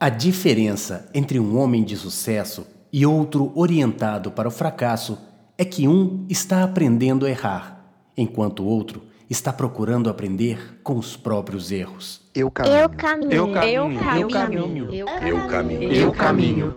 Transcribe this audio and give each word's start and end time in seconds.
A 0.00 0.10
diferença 0.10 1.10
entre 1.12 1.40
um 1.40 1.58
homem 1.58 1.82
de 1.82 1.96
sucesso 1.96 2.64
e 2.92 3.04
outro 3.04 3.50
orientado 3.56 4.30
para 4.30 4.46
o 4.46 4.50
fracasso 4.50 5.18
é 5.58 5.64
que 5.64 5.88
um 5.88 6.24
está 6.28 6.62
aprendendo 6.62 7.26
a 7.26 7.30
errar, 7.30 7.84
enquanto 8.16 8.62
o 8.62 8.66
outro 8.66 9.02
está 9.28 9.52
procurando 9.52 10.08
aprender 10.08 10.78
com 10.84 10.96
os 10.96 11.16
próprios 11.16 11.72
erros. 11.72 12.20
Eu 12.32 12.48
caminho. 12.48 12.76
Eu 12.76 12.88
caminho. 12.88 13.32
Eu 13.32 13.52
caminho. 13.52 14.14
Eu 14.14 14.28
caminho. 14.28 14.94
Eu 14.94 15.48
caminho. 15.48 15.92
Eu 15.92 16.12
caminho. 16.12 16.74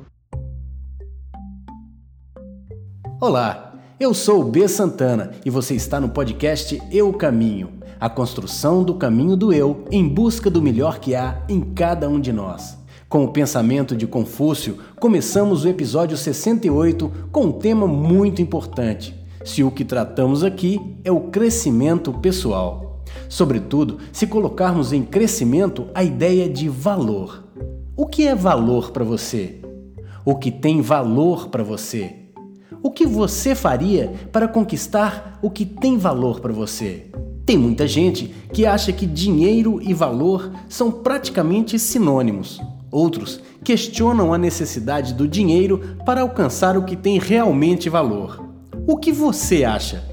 Olá, 3.22 3.76
eu 4.00 4.16
sou 4.16 4.42
o 4.42 4.46
B 4.46 4.68
Santana 4.68 5.34
e 5.46 5.52
você 5.52 5.76
está 5.76 6.00
no 6.00 6.10
podcast 6.10 6.82
Eu 6.92 7.14
Caminho, 7.14 7.70
a 8.00 8.10
construção 8.10 8.84
do 8.84 8.96
caminho 8.96 9.38
do 9.38 9.54
eu 9.54 9.86
em 9.92 10.08
busca 10.08 10.50
do 10.50 10.60
melhor 10.60 10.98
que 10.98 11.14
há 11.14 11.40
em 11.48 11.62
cada 11.62 12.10
um 12.10 12.20
de 12.20 12.34
nós. 12.34 12.81
Com 13.12 13.26
o 13.26 13.28
pensamento 13.28 13.94
de 13.94 14.08
Confúcio, 14.08 14.78
começamos 14.98 15.66
o 15.66 15.68
episódio 15.68 16.16
68 16.16 17.12
com 17.30 17.48
um 17.48 17.52
tema 17.52 17.86
muito 17.86 18.42
importante. 18.42 19.14
Se 19.44 19.62
o 19.66 19.70
que 19.70 19.84
tratamos 19.84 20.46
aqui 20.46 20.80
é 21.04 21.12
o 21.12 21.20
crescimento 21.24 22.14
pessoal. 22.14 23.04
Sobretudo, 23.28 23.98
se 24.14 24.26
colocarmos 24.26 24.94
em 24.94 25.04
crescimento 25.04 25.88
a 25.94 26.06
ideia 26.06 26.48
de 26.48 26.70
valor. 26.70 27.50
O 27.98 28.08
que 28.08 28.26
é 28.26 28.34
valor 28.34 28.92
para 28.92 29.04
você? 29.04 29.60
O 30.24 30.38
que 30.38 30.50
tem 30.50 30.80
valor 30.82 31.50
para 31.50 31.66
você? 31.66 32.16
O 32.82 32.92
que 32.92 33.06
você 33.06 33.54
faria 33.54 34.14
para 34.32 34.48
conquistar 34.48 35.38
o 35.42 35.50
que 35.50 35.66
tem 35.66 35.98
valor 35.98 36.40
para 36.40 36.54
você? 36.54 37.12
Tem 37.46 37.58
muita 37.58 37.86
gente 37.86 38.34
que 38.54 38.66
acha 38.66 38.94
que 38.94 39.06
dinheiro 39.06 39.82
e 39.82 39.94
valor 39.94 40.50
são 40.70 40.90
praticamente 40.90 41.78
sinônimos. 41.78 42.62
Outros 42.92 43.40
questionam 43.64 44.34
a 44.34 44.38
necessidade 44.38 45.14
do 45.14 45.28
dinheiro 45.28 45.96
para 46.06 46.22
alcançar 46.22 46.78
o 46.78 46.84
que 46.84 46.96
tem 46.96 47.18
realmente 47.18 47.90
valor. 47.90 48.46
O 48.86 48.98
que 48.98 49.12
você 49.12 49.64
acha? 49.64 50.04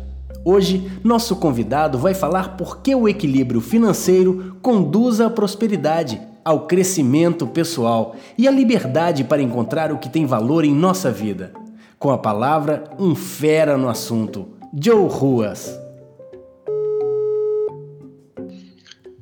Hoje, 0.45 0.91
nosso 1.03 1.37
convidado 1.37 1.99
vai 1.99 2.15
falar 2.15 2.57
por 2.57 2.81
que 2.81 2.95
o 2.95 3.09
equilíbrio 3.09 3.61
financeiro 3.61 4.57
conduz 4.63 5.21
à 5.21 5.29
prosperidade, 5.29 6.21
ao 6.45 6.67
crescimento 6.67 7.47
pessoal 7.47 8.15
e 8.37 8.47
à 8.47 8.51
liberdade 8.51 9.25
para 9.25 9.43
encontrar 9.43 9.93
o 9.93 9.99
que 9.99 10.09
tem 10.09 10.25
valor 10.25 10.65
em 10.65 10.73
nossa 10.73 11.11
vida. 11.11 11.53
Com 11.99 12.11
a 12.11 12.17
palavra, 12.17 12.85
um 12.99 13.15
fera 13.15 13.77
no 13.77 13.89
assunto, 13.89 14.49
Joe 14.73 15.09
Ruas. 15.09 15.79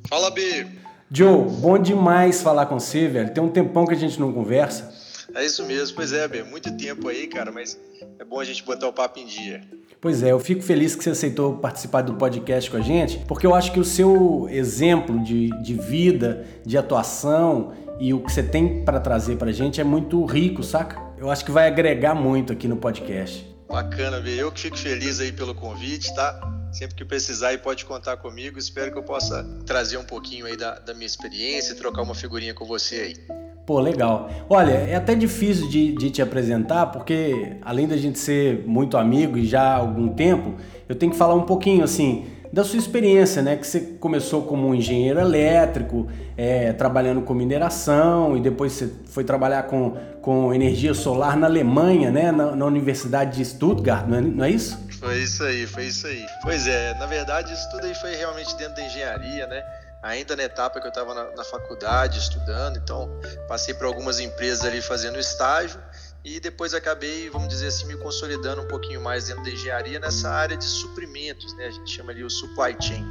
Fala, 0.09 0.31
B. 0.31 0.67
Joe, 1.11 1.49
bom 1.61 1.79
demais 1.79 2.43
falar 2.43 2.67
com 2.67 2.81
você, 2.81 3.07
velho. 3.07 3.33
Tem 3.33 3.43
um 3.43 3.49
tempão 3.49 3.87
que 3.87 3.95
a 3.95 3.97
gente 3.97 4.19
não 4.19 4.33
conversa. 4.33 4.93
É 5.35 5.45
isso 5.45 5.65
mesmo, 5.65 5.95
pois 5.95 6.13
é, 6.13 6.27
B. 6.27 6.43
Muito 6.43 6.77
tempo 6.77 7.09
aí, 7.09 7.29
cara, 7.29 7.53
mas 7.53 7.79
é 8.19 8.25
bom 8.25 8.41
a 8.41 8.45
gente 8.45 8.65
botar 8.65 8.89
o 8.89 8.93
papo 8.93 9.21
em 9.21 9.27
dia. 9.27 9.61
Pois 10.01 10.23
é, 10.23 10.33
eu 10.33 10.41
fico 10.41 10.63
feliz 10.63 10.97
que 10.97 11.05
você 11.05 11.11
aceitou 11.11 11.59
participar 11.59 12.03
do 12.03 12.15
podcast 12.15 12.71
com 12.71 12.77
a 12.77 12.81
gente, 12.81 13.19
porque 13.27 13.47
eu 13.47 13.55
acho 13.55 13.73
que 13.73 13.79
o 13.79 13.85
seu 13.85 14.49
exemplo 14.51 15.23
de, 15.23 15.51
de 15.63 15.75
vida, 15.75 16.45
de 16.65 16.77
atuação 16.77 17.73
e 18.01 18.13
o 18.13 18.21
que 18.21 18.33
você 18.33 18.43
tem 18.43 18.85
para 18.85 18.99
trazer 18.99 19.37
para 19.37 19.51
a 19.51 19.53
gente 19.53 19.81
é 19.81 19.85
muito 19.85 20.25
rico, 20.25 20.63
saca? 20.63 21.01
Eu 21.17 21.31
acho 21.31 21.45
que 21.45 21.51
vai 21.51 21.67
agregar 21.69 22.15
muito 22.15 22.53
aqui 22.53 22.67
no 22.67 22.77
podcast. 22.77 23.47
Bacana, 23.69 24.21
B. 24.21 24.35
Eu 24.37 24.51
que 24.51 24.61
fico 24.61 24.77
feliz 24.77 25.21
aí 25.21 25.33
pelo 25.33 25.55
convite, 25.55 26.15
tá? 26.15 26.56
Sempre 26.77 26.95
que 26.95 27.07
precisar 27.07 27.49
aí 27.49 27.59
pode 27.59 27.87
contar 27.87 28.19
comigo. 28.19 28.59
Espero 28.59 28.93
que 28.93 28.99
eu 28.99 29.03
possa 29.03 29.43
trazer 29.65 29.97
um 29.97 30.05
pouquinho 30.05 30.45
aí 30.45 30.59
da, 30.59 30.79
da 30.79 30.93
minha 30.93 31.07
experiência 31.07 31.73
e 31.73 31.75
trocar 31.75 32.03
uma 32.03 32.15
figurinha 32.15 32.53
com 32.53 32.67
você 32.67 32.97
aí. 32.97 33.17
Pô, 33.65 33.81
legal. 33.81 34.31
Olha, 34.47 34.73
é 34.73 34.95
até 34.95 35.15
difícil 35.15 35.71
de, 35.71 35.93
de, 35.93 36.11
te 36.11 36.21
apresentar, 36.21 36.85
porque 36.89 37.57
além 37.63 37.89
da 37.89 37.97
gente 37.97 38.19
ser 38.19 38.63
muito 38.67 38.99
amigo 38.99 39.39
e 39.39 39.47
já 39.47 39.63
há 39.63 39.77
algum 39.77 40.09
tempo, 40.09 40.57
eu 40.87 40.95
tenho 40.95 41.13
que 41.13 41.17
falar 41.17 41.35
um 41.35 41.47
pouquinho 41.47 41.83
assim 41.83 42.27
da 42.53 42.65
sua 42.65 42.79
experiência, 42.79 43.43
né? 43.43 43.57
Que 43.57 43.67
você 43.67 43.81
começou 43.81 44.43
como 44.43 44.69
um 44.69 44.75
engenheiro 44.75 45.21
elétrico, 45.21 46.09
é, 46.37 46.73
trabalhando 46.73 47.23
com 47.23 47.35
mineração, 47.35 48.37
e 48.37 48.41
depois 48.41 48.73
você 48.73 48.91
foi 49.07 49.25
trabalhar 49.25 49.65
com, 49.65 49.97
com 50.21 50.53
energia 50.53 50.95
solar 50.95 51.37
na 51.37 51.47
Alemanha, 51.47 52.11
né? 52.11 52.33
Na, 52.33 52.55
na 52.55 52.65
Universidade 52.65 53.37
de 53.37 53.45
Stuttgart, 53.45 54.07
não 54.07 54.19
é, 54.19 54.21
não 54.21 54.45
é 54.45 54.51
isso? 54.51 54.87
Foi 54.99 55.19
isso 55.19 55.45
aí, 55.45 55.67
foi 55.67 55.85
isso 55.85 56.07
aí. 56.07 56.27
Pois 56.43 56.67
é, 56.67 56.95
na 56.95 57.07
verdade 57.07 57.53
isso 57.53 57.71
tudo 57.71 57.87
aí 57.87 57.95
foi 57.95 58.15
realmente 58.17 58.57
dentro 58.57 58.77
da 58.77 58.83
engenharia, 58.83 59.47
né? 59.47 59.63
Ainda 60.03 60.37
na 60.37 60.45
etapa 60.45 60.81
que 60.81 60.87
eu 60.87 60.91
estava 60.91 61.15
na, 61.15 61.31
na, 61.33 61.45
faculdade 61.45 62.19
estudando, 62.19 62.77
então 62.79 63.09
passei 63.49 63.75
por 63.75 63.87
algumas 63.87 64.21
empresas 64.21 64.65
ali 64.65 64.81
fazendo 64.81 65.19
estágio 65.19 65.81
e 66.25 66.41
depois 66.41 66.75
acabei, 66.75 67.31
vamos 67.31 67.49
dizer 67.49 67.69
assim, 67.69 67.87
me 67.87 67.97
consolidando 67.97 68.63
um 68.63 68.67
pouquinho 68.67 69.01
mais 69.01 69.29
dentro 69.29 69.45
da 69.45 69.51
engenharia 69.51 70.01
nessa 70.01 70.31
área 70.31 70.57
de 70.57 70.65
suprimentos, 70.65 71.55
né? 71.55 71.67
A 71.67 71.71
gente 71.71 71.91
chama 71.91 72.13
ali 72.13 72.25
o 72.25 72.31
supply 72.31 72.77
chain. 72.81 73.05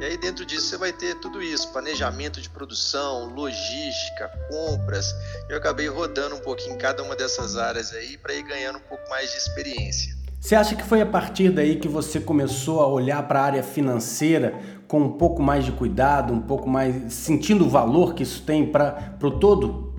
E 0.00 0.04
aí 0.04 0.16
dentro 0.16 0.44
disso 0.44 0.66
você 0.66 0.76
vai 0.76 0.92
ter 0.92 1.14
tudo 1.16 1.42
isso, 1.42 1.72
planejamento 1.72 2.40
de 2.40 2.48
produção, 2.50 3.34
logística, 3.34 4.30
compras. 4.48 5.14
Eu 5.48 5.56
acabei 5.56 5.88
rodando 5.88 6.36
um 6.36 6.40
pouquinho 6.40 6.74
em 6.74 6.78
cada 6.78 7.02
uma 7.02 7.16
dessas 7.16 7.56
áreas 7.56 7.92
aí 7.92 8.16
para 8.18 8.34
ir 8.34 8.42
ganhando 8.42 8.76
um 8.76 8.82
pouco 8.82 9.08
mais 9.08 9.30
de 9.30 9.38
experiência. 9.38 10.18
Você 10.40 10.54
acha 10.54 10.76
que 10.76 10.84
foi 10.84 11.00
a 11.00 11.06
partir 11.06 11.50
daí 11.50 11.76
que 11.76 11.88
você 11.88 12.20
começou 12.20 12.80
a 12.80 12.86
olhar 12.86 13.26
para 13.26 13.40
a 13.40 13.44
área 13.44 13.62
financeira 13.62 14.54
com 14.86 15.00
um 15.00 15.12
pouco 15.12 15.42
mais 15.42 15.64
de 15.64 15.72
cuidado, 15.72 16.32
um 16.32 16.40
pouco 16.40 16.68
mais 16.68 17.12
sentindo 17.12 17.66
o 17.66 17.68
valor 17.68 18.14
que 18.14 18.22
isso 18.22 18.42
tem 18.42 18.64
para 18.64 19.18
o 19.20 19.32
todo? 19.32 19.92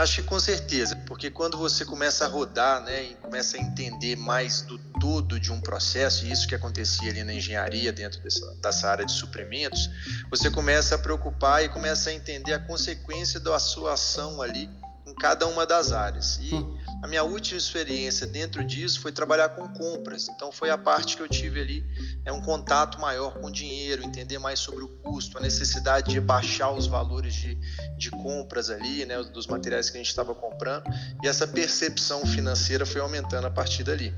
Acho 0.00 0.22
que 0.22 0.28
com 0.28 0.40
certeza, 0.40 0.96
porque 1.06 1.30
quando 1.30 1.58
você 1.58 1.84
começa 1.84 2.24
a 2.24 2.28
rodar, 2.28 2.82
né, 2.82 3.02
e 3.02 3.14
começa 3.16 3.58
a 3.58 3.60
entender 3.60 4.16
mais 4.16 4.62
do 4.62 4.78
todo 4.98 5.38
de 5.38 5.52
um 5.52 5.60
processo, 5.60 6.24
e 6.24 6.32
isso 6.32 6.48
que 6.48 6.54
acontecia 6.54 7.10
ali 7.10 7.22
na 7.22 7.34
engenharia, 7.34 7.92
dentro 7.92 8.18
dessa, 8.22 8.54
dessa 8.62 8.88
área 8.88 9.04
de 9.04 9.12
suprimentos, 9.12 9.90
você 10.30 10.50
começa 10.50 10.94
a 10.94 10.98
preocupar 10.98 11.62
e 11.62 11.68
começa 11.68 12.08
a 12.08 12.14
entender 12.14 12.54
a 12.54 12.58
consequência 12.58 13.38
da 13.38 13.58
sua 13.58 13.92
ação 13.92 14.40
ali 14.40 14.70
em 15.10 15.14
cada 15.14 15.46
uma 15.46 15.66
das 15.66 15.92
áreas. 15.92 16.38
E 16.42 16.54
hum. 16.54 16.78
a 17.02 17.08
minha 17.08 17.24
última 17.24 17.58
experiência 17.58 18.26
dentro 18.26 18.64
disso 18.64 19.00
foi 19.00 19.10
trabalhar 19.12 19.50
com 19.50 19.66
compras. 19.68 20.28
Então 20.28 20.52
foi 20.52 20.70
a 20.70 20.78
parte 20.78 21.16
que 21.16 21.22
eu 21.22 21.28
tive 21.28 21.60
ali, 21.60 21.84
é 22.24 22.32
um 22.32 22.40
contato 22.40 23.00
maior 23.00 23.34
com 23.34 23.48
o 23.48 23.52
dinheiro, 23.52 24.04
entender 24.04 24.38
mais 24.38 24.60
sobre 24.60 24.84
o 24.84 24.88
custo, 24.88 25.36
a 25.36 25.40
necessidade 25.40 26.10
de 26.10 26.20
baixar 26.20 26.70
os 26.70 26.86
valores 26.86 27.34
de, 27.34 27.58
de 27.98 28.10
compras 28.10 28.70
ali, 28.70 29.04
né, 29.04 29.22
dos 29.24 29.46
materiais 29.46 29.90
que 29.90 29.96
a 29.96 30.00
gente 30.00 30.10
estava 30.10 30.34
comprando. 30.34 30.84
E 31.22 31.28
essa 31.28 31.46
percepção 31.46 32.24
financeira 32.24 32.86
foi 32.86 33.00
aumentando 33.00 33.46
a 33.46 33.50
partir 33.50 33.82
dali. 33.82 34.14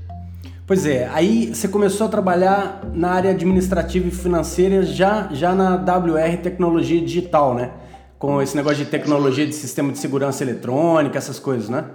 Pois 0.65 0.85
é, 0.85 1.09
aí 1.09 1.53
você 1.53 1.67
começou 1.67 2.07
a 2.07 2.09
trabalhar 2.09 2.81
na 2.93 3.09
área 3.09 3.31
administrativa 3.31 4.07
e 4.07 4.11
financeira 4.11 4.81
já, 4.83 5.27
já 5.33 5.53
na 5.53 5.75
WR 5.75 6.37
Tecnologia 6.41 7.01
Digital, 7.01 7.53
né? 7.53 7.73
Com 8.23 8.41
esse 8.41 8.55
negócio 8.55 8.77
de 8.77 8.89
tecnologia 8.89 9.45
de 9.45 9.51
sistema 9.51 9.91
de 9.91 9.97
segurança 9.97 10.45
eletrônica, 10.45 11.17
essas 11.17 11.39
coisas, 11.39 11.67
né? 11.67 11.91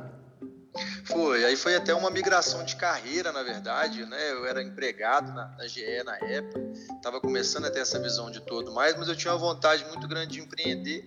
Foi, 1.06 1.42
aí 1.42 1.56
foi 1.56 1.74
até 1.74 1.94
uma 1.94 2.10
migração 2.10 2.66
de 2.66 2.76
carreira, 2.76 3.32
na 3.32 3.42
verdade, 3.42 4.04
né? 4.04 4.32
Eu 4.32 4.44
era 4.44 4.62
empregado 4.62 5.32
na, 5.32 5.46
na 5.56 5.66
GE 5.66 6.02
na 6.04 6.16
época, 6.18 6.60
estava 6.96 7.18
começando 7.18 7.64
a 7.64 7.70
ter 7.70 7.80
essa 7.80 7.98
visão 7.98 8.30
de 8.30 8.42
todo 8.42 8.70
mais, 8.70 8.94
mas 8.98 9.08
eu 9.08 9.16
tinha 9.16 9.32
uma 9.32 9.38
vontade 9.38 9.86
muito 9.86 10.06
grande 10.06 10.32
de 10.32 10.40
empreender 10.40 11.02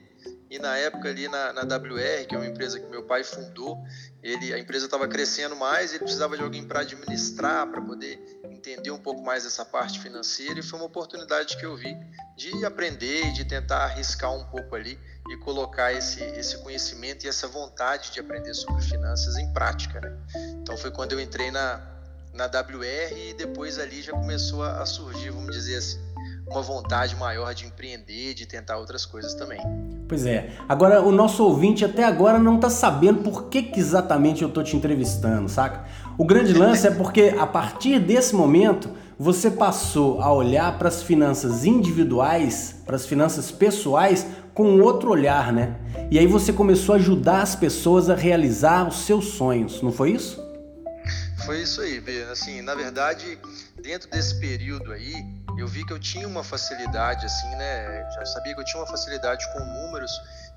e 0.50 0.58
na 0.58 0.76
época 0.76 1.08
ali 1.08 1.28
na, 1.28 1.54
na 1.54 1.62
WR, 1.62 2.26
que 2.28 2.34
é 2.34 2.38
uma 2.38 2.48
empresa 2.48 2.80
que 2.80 2.90
meu 2.90 3.04
pai 3.04 3.24
fundou, 3.24 3.78
ele, 4.24 4.52
a 4.52 4.58
empresa 4.60 4.86
estava 4.86 5.08
crescendo 5.08 5.56
mais, 5.56 5.92
ele 5.92 6.00
precisava 6.00 6.36
de 6.36 6.42
alguém 6.44 6.64
para 6.64 6.82
administrar, 6.82 7.68
para 7.68 7.80
poder 7.80 8.41
entender 8.62 8.92
um 8.92 8.98
pouco 9.00 9.22
mais 9.24 9.44
dessa 9.44 9.66
parte 9.66 10.00
financeira 10.00 10.60
e 10.60 10.64
foi 10.64 10.78
uma 10.78 10.86
oportunidade 10.86 11.58
que 11.58 11.66
eu 11.66 11.76
vi 11.76 11.98
de 12.38 12.64
aprender 12.64 13.26
e 13.26 13.34
de 13.34 13.44
tentar 13.44 13.84
arriscar 13.86 14.32
um 14.32 14.44
pouco 14.46 14.76
ali 14.76 15.00
e 15.30 15.38
colocar 15.38 15.92
esse, 15.92 16.22
esse 16.24 16.58
conhecimento 16.60 17.26
e 17.26 17.30
essa 17.30 17.48
vontade 17.48 18.12
de 18.12 18.20
aprender 18.20 18.54
sobre 18.54 18.84
finanças 18.84 19.36
em 19.38 19.52
prática. 19.52 20.00
Né? 20.00 20.16
Então 20.62 20.78
foi 20.78 20.92
quando 20.92 21.14
eu 21.14 21.20
entrei 21.20 21.50
na, 21.50 21.82
na 22.34 22.46
WR 22.46 23.18
e 23.18 23.34
depois 23.34 23.80
ali 23.80 24.02
já 24.02 24.12
começou 24.12 24.64
a 24.64 24.86
surgir, 24.86 25.32
vamos 25.32 25.56
dizer 25.56 25.78
assim, 25.78 26.11
uma 26.52 26.62
vontade 26.62 27.16
maior 27.16 27.54
de 27.54 27.66
empreender, 27.66 28.34
de 28.34 28.46
tentar 28.46 28.78
outras 28.78 29.06
coisas 29.06 29.34
também. 29.34 29.60
Pois 30.08 30.26
é. 30.26 30.52
Agora, 30.68 31.02
o 31.02 31.12
nosso 31.12 31.44
ouvinte 31.44 31.86
até 31.86 32.04
agora 32.04 32.38
não 32.38 32.56
está 32.56 32.70
sabendo 32.70 33.24
por 33.24 33.46
que, 33.46 33.64
que 33.64 33.80
exatamente 33.80 34.42
eu 34.42 34.50
estou 34.50 34.64
te 34.64 34.76
entrevistando, 34.76 35.48
saca? 35.48 35.86
O 36.18 36.26
grande 36.26 36.54
lance 36.54 36.86
é 36.86 36.92
porque 36.92 37.34
a 37.40 37.48
partir 37.48 37.98
desse 38.00 38.36
momento 38.36 38.90
você 39.18 39.50
passou 39.50 40.22
a 40.22 40.34
olhar 40.34 40.78
para 40.78 40.90
as 40.90 41.02
finanças 41.02 41.64
individuais, 41.64 42.76
para 42.86 42.96
as 42.96 43.06
finanças 43.06 43.52
pessoais, 43.52 44.28
com 44.54 44.82
outro 44.82 45.12
olhar, 45.12 45.54
né? 45.54 45.78
E 46.10 46.20
aí 46.20 46.28
você 46.28 46.52
começou 46.52 46.94
a 46.94 46.98
ajudar 46.98 47.42
as 47.42 47.56
pessoas 47.56 48.10
a 48.10 48.16
realizar 48.16 48.88
os 48.88 49.06
seus 49.06 49.26
sonhos, 49.26 49.82
não 49.82 49.92
foi 49.92 50.12
isso? 50.12 50.44
Foi 51.46 51.62
isso 51.62 51.82
aí, 51.82 52.00
B. 52.00 52.24
Assim, 52.24 52.62
na 52.62 52.76
verdade, 52.76 53.38
dentro 53.82 54.10
desse 54.10 54.40
período 54.40 54.92
aí, 54.92 55.26
eu 55.62 55.68
vi 55.68 55.86
que 55.86 55.94
eu 55.94 56.00
tinha 56.00 56.28
uma 56.28 56.44
facilidade, 56.44 57.26
assim, 57.26 57.56
né? 57.56 58.10
Já 58.16 58.26
sabia 58.26 58.54
que 58.54 58.60
eu 58.60 58.66
tinha 58.66 58.82
uma 58.82 58.88
facilidade 58.88 59.46
com 59.54 59.60
números 59.60 60.12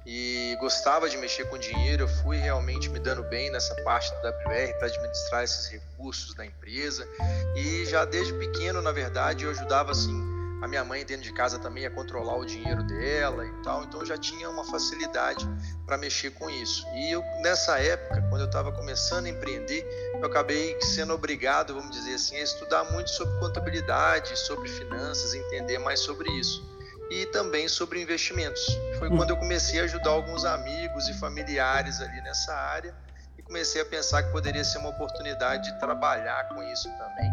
e 0.07 0.57
gostava 0.59 1.09
de 1.09 1.17
mexer 1.19 1.45
com 1.45 1.59
dinheiro. 1.59 2.05
Eu 2.05 2.09
fui 2.09 2.39
realmente 2.39 2.89
me 2.89 2.99
dando 2.99 3.23
bem 3.25 3.51
nessa 3.51 3.75
parte 3.83 4.11
do 4.11 4.17
WR 4.27 4.79
para 4.79 4.89
administrar 4.89 5.45
esses 5.45 5.69
recursos 5.69 6.35
da 6.35 6.45
empresa. 6.45 7.07
E 7.55 7.85
já 7.85 8.05
desde 8.05 8.33
pequeno, 8.35 8.81
na 8.81 8.93
verdade, 8.93 9.45
eu 9.45 9.51
ajudava 9.51 9.93
assim 9.93 10.34
a 10.63 10.69
minha 10.69 10.85
mãe 10.85 11.05
dentro 11.05 11.25
de 11.25 11.33
casa 11.33 11.59
também 11.59 11.85
a 11.87 11.91
controlar 11.91 12.37
o 12.37 12.45
dinheiro 12.45 12.83
dela 12.83 13.47
e 13.47 13.53
tal. 13.63 13.85
Então 13.85 14.01
eu 14.01 14.07
já 14.07 14.17
tinha 14.17 14.49
uma 14.49 14.65
facilidade 14.65 15.47
para 15.87 15.99
mexer 15.99 16.31
com 16.31 16.49
isso. 16.49 16.87
E 16.95 17.13
eu, 17.13 17.23
nessa 17.41 17.79
época, 17.79 18.23
quando 18.29 18.43
eu 18.43 18.47
estava 18.47 18.73
começando 18.73 19.27
a 19.27 19.29
empreender, 19.29 19.87
eu 20.15 20.25
acabei 20.25 20.81
sendo 20.81 21.13
obrigado, 21.15 21.75
vamos 21.75 21.91
dizer 21.91 22.15
assim, 22.15 22.37
a 22.37 22.43
estudar 22.43 22.85
muito 22.93 23.11
sobre 23.11 23.39
contabilidade, 23.39 24.39
sobre 24.39 24.69
finanças, 24.69 25.35
entender 25.35 25.79
mais 25.79 26.01
sobre 26.01 26.31
isso 26.33 26.75
e 27.11 27.27
também 27.27 27.69
sobre 27.69 28.01
investimentos. 28.01 28.67
Foi 28.99 29.09
quando 29.09 29.31
eu 29.31 29.37
comecei 29.37 29.81
a 29.81 29.85
ajudar 29.85 30.11
alguns 30.11 30.45
amigos 30.45 31.09
e 31.09 31.15
familiares 31.15 32.01
ali 32.01 32.21
nessa 32.23 32.55
área 32.55 32.95
e 33.39 33.43
comecei 33.43 33.83
a 33.83 33.85
pensar 33.85 34.23
que 34.23 34.33
poderia 34.33 34.65
ser 34.65 34.79
uma 34.79 34.89
oportunidade 34.89 35.71
de 35.71 35.79
trabalhar 35.79 36.49
com 36.49 36.63
isso 36.63 36.89
também 36.97 37.31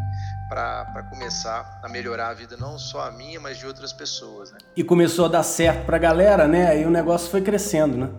para 0.51 1.03
começar 1.09 1.79
a 1.81 1.87
melhorar 1.87 2.27
a 2.27 2.33
vida 2.33 2.57
não 2.57 2.77
só 2.77 3.07
a 3.07 3.11
minha, 3.11 3.39
mas 3.39 3.57
de 3.57 3.65
outras 3.65 3.93
pessoas. 3.93 4.51
Né? 4.51 4.57
E 4.75 4.83
começou 4.83 5.23
a 5.23 5.27
dar 5.29 5.43
certo 5.43 5.85
para 5.85 5.95
a 5.95 5.99
galera, 5.99 6.45
né? 6.45 6.67
Aí 6.67 6.85
o 6.85 6.89
negócio 6.89 7.29
foi 7.31 7.41
crescendo, 7.41 7.97
né? 7.97 8.09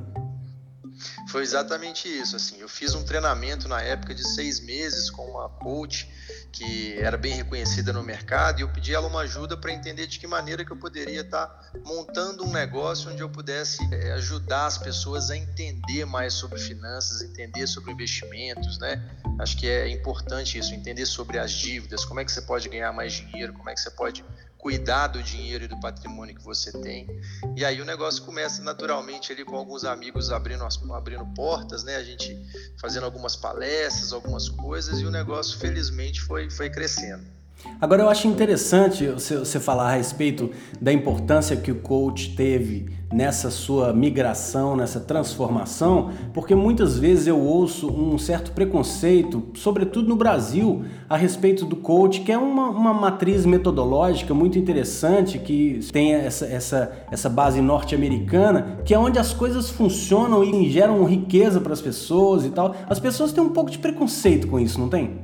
Foi 1.28 1.42
exatamente 1.42 2.08
isso. 2.08 2.34
Assim, 2.34 2.58
eu 2.58 2.70
fiz 2.70 2.94
um 2.94 3.04
treinamento 3.04 3.68
na 3.68 3.82
época 3.82 4.14
de 4.14 4.26
seis 4.26 4.60
meses 4.60 5.10
com 5.10 5.22
uma 5.22 5.50
coach 5.50 6.08
que 6.52 6.98
era 6.98 7.16
bem 7.16 7.34
reconhecida 7.34 7.92
no 7.92 8.02
mercado 8.02 8.60
e 8.60 8.62
eu 8.62 8.68
pedi 8.68 8.94
ela 8.94 9.08
uma 9.08 9.20
ajuda 9.20 9.56
para 9.56 9.72
entender 9.72 10.06
de 10.06 10.18
que 10.18 10.26
maneira 10.26 10.64
que 10.64 10.70
eu 10.70 10.76
poderia 10.76 11.22
estar 11.22 11.46
tá 11.46 11.70
montando 11.84 12.44
um 12.44 12.52
negócio 12.52 13.10
onde 13.10 13.22
eu 13.22 13.28
pudesse 13.28 13.82
é, 13.92 14.12
ajudar 14.12 14.66
as 14.66 14.76
pessoas 14.76 15.30
a 15.30 15.36
entender 15.36 16.04
mais 16.04 16.34
sobre 16.34 16.58
finanças, 16.58 17.22
entender 17.22 17.66
sobre 17.66 17.92
investimentos, 17.92 18.78
né? 18.78 19.02
Acho 19.38 19.56
que 19.56 19.66
é 19.66 19.88
importante 19.88 20.58
isso, 20.58 20.74
entender 20.74 21.06
sobre 21.06 21.38
as 21.38 21.50
dívidas, 21.50 22.04
como 22.04 22.20
é 22.20 22.24
que 22.24 22.30
você 22.30 22.42
pode 22.42 22.68
ganhar 22.68 22.92
mais 22.92 23.14
dinheiro, 23.14 23.54
como 23.54 23.70
é 23.70 23.74
que 23.74 23.80
você 23.80 23.90
pode 23.90 24.22
cuidar 24.62 25.08
do 25.08 25.20
dinheiro 25.20 25.64
e 25.64 25.68
do 25.68 25.78
patrimônio 25.80 26.36
que 26.36 26.42
você 26.42 26.70
tem. 26.80 27.08
E 27.56 27.64
aí 27.64 27.82
o 27.82 27.84
negócio 27.84 28.22
começa 28.22 28.62
naturalmente 28.62 29.32
ali 29.32 29.44
com 29.44 29.56
alguns 29.56 29.84
amigos 29.84 30.30
abrindo, 30.30 30.64
abrindo 30.94 31.26
portas, 31.34 31.82
né? 31.82 31.96
A 31.96 32.04
gente 32.04 32.32
fazendo 32.80 33.04
algumas 33.04 33.34
palestras, 33.34 34.12
algumas 34.12 34.48
coisas, 34.48 35.00
e 35.00 35.04
o 35.04 35.10
negócio 35.10 35.58
felizmente 35.58 36.20
foi, 36.20 36.48
foi 36.48 36.70
crescendo. 36.70 37.41
Agora 37.80 38.02
eu 38.02 38.08
acho 38.08 38.28
interessante 38.28 39.06
você 39.06 39.58
falar 39.58 39.90
a 39.90 39.96
respeito 39.96 40.50
da 40.80 40.92
importância 40.92 41.56
que 41.56 41.72
o 41.72 41.76
coach 41.76 42.34
teve 42.36 42.86
nessa 43.12 43.50
sua 43.50 43.92
migração, 43.92 44.74
nessa 44.76 44.98
transformação, 44.98 46.10
porque 46.32 46.54
muitas 46.54 46.98
vezes 46.98 47.26
eu 47.26 47.38
ouço 47.38 47.88
um 47.88 48.16
certo 48.18 48.52
preconceito, 48.52 49.48
sobretudo 49.54 50.08
no 50.08 50.16
Brasil, 50.16 50.84
a 51.08 51.16
respeito 51.16 51.64
do 51.64 51.76
coach, 51.76 52.20
que 52.20 52.32
é 52.32 52.38
uma, 52.38 52.70
uma 52.70 52.94
matriz 52.94 53.44
metodológica 53.44 54.32
muito 54.32 54.58
interessante, 54.58 55.38
que 55.38 55.80
tem 55.92 56.14
essa, 56.14 56.46
essa, 56.46 56.92
essa 57.10 57.28
base 57.28 57.60
norte-americana, 57.60 58.78
que 58.84 58.94
é 58.94 58.98
onde 58.98 59.18
as 59.18 59.34
coisas 59.34 59.68
funcionam 59.68 60.42
e 60.42 60.70
geram 60.70 61.04
riqueza 61.04 61.60
para 61.60 61.72
as 61.72 61.80
pessoas 61.80 62.46
e 62.46 62.50
tal. 62.50 62.74
As 62.88 62.98
pessoas 62.98 63.32
têm 63.32 63.42
um 63.42 63.50
pouco 63.50 63.70
de 63.70 63.78
preconceito 63.78 64.46
com 64.46 64.58
isso, 64.58 64.80
não 64.80 64.88
tem? 64.88 65.20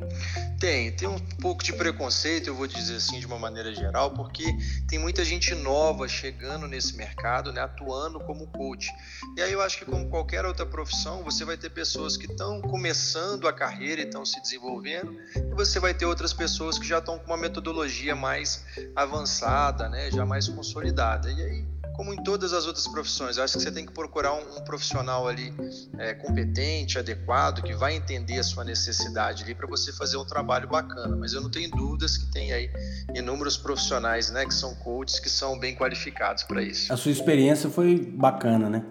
Tem, 0.59 0.91
tem 0.91 1.09
um 1.09 1.19
pouco 1.41 1.63
de 1.63 1.73
preconceito, 1.73 2.49
eu 2.49 2.55
vou 2.55 2.67
dizer 2.67 2.97
assim 2.97 3.21
de 3.21 3.27
uma 3.27 3.39
maneira 3.39 3.73
geral, 3.73 4.11
porque 4.11 4.45
tem 4.89 4.99
muita 4.99 5.25
gente 5.25 5.55
nova 5.55 6.09
chegando 6.09 6.67
nesse 6.67 6.97
mercado, 6.97 7.53
né, 7.53 7.61
atuando 7.61 8.19
como 8.19 8.49
coach. 8.49 8.91
E 9.37 9.43
aí 9.43 9.53
eu 9.53 9.63
acho 9.63 9.79
que 9.79 9.85
como 9.85 10.09
qualquer 10.09 10.45
outra 10.45 10.67
profissão, 10.67 11.23
você 11.23 11.45
vai 11.45 11.57
ter 11.57 11.71
pessoas 11.71 12.17
que 12.17 12.27
estão 12.27 12.61
começando 12.61 13.47
a 13.47 13.53
carreira 13.53 14.01
e 14.01 14.05
estão 14.05 14.27
se 14.27 14.41
desenvolvendo, 14.43 15.17
e 15.37 15.55
você 15.55 15.79
vai 15.79 15.95
ter 15.95 16.07
outras 16.07 16.33
pessoas 16.33 16.77
que 16.77 16.87
já 16.87 16.99
estão 16.99 17.21
com 17.21 17.27
uma 17.27 17.37
metodologia 17.37 18.17
mais 18.17 18.65
avançada, 18.97 19.89
né, 19.89 20.11
já 20.11 20.27
mais 20.27 20.49
consolidada. 20.49 21.31
E 21.31 21.41
aí 21.41 21.78
como 21.99 22.15
em 22.15 22.23
todas 22.23 22.53
as 22.53 22.65
outras 22.65 22.87
profissões. 22.87 23.39
Eu 23.39 23.43
acho 23.43 23.55
que 23.55 23.62
você 23.65 23.73
tem 23.73 23.85
que 23.85 23.93
procurar 23.93 24.33
um, 24.33 24.56
um 24.56 24.61
profissional 24.62 25.27
ali 25.27 25.53
é, 25.99 26.15
competente, 26.15 26.97
adequado, 26.97 27.61
que 27.61 27.75
vai 27.75 27.97
entender 27.97 28.39
a 28.39 28.45
sua 28.45 28.62
necessidade 28.62 29.43
ali 29.43 29.53
para 29.53 29.67
você 29.67 29.93
fazer 29.93 30.17
um 30.17 30.25
trabalho 30.25 30.69
bacana. 30.69 31.17
Mas 31.17 31.33
eu 31.33 31.41
não 31.41 31.50
tenho 31.50 31.69
dúvidas 31.73 32.17
que 32.17 32.31
tem 32.31 32.53
aí 32.53 32.71
inúmeros 33.17 33.56
profissionais, 33.56 34.31
né, 34.31 34.47
que 34.47 34.55
são 34.55 34.77
coaches, 34.77 35.19
que 35.19 35.29
são 35.29 35.59
bem 35.59 35.75
qualificados 35.75 36.45
para 36.45 36.62
isso. 36.62 36.93
A 36.93 36.97
sua 36.97 37.11
experiência 37.11 37.69
foi 37.69 37.99
bacana, 37.99 38.71
né? 38.71 38.85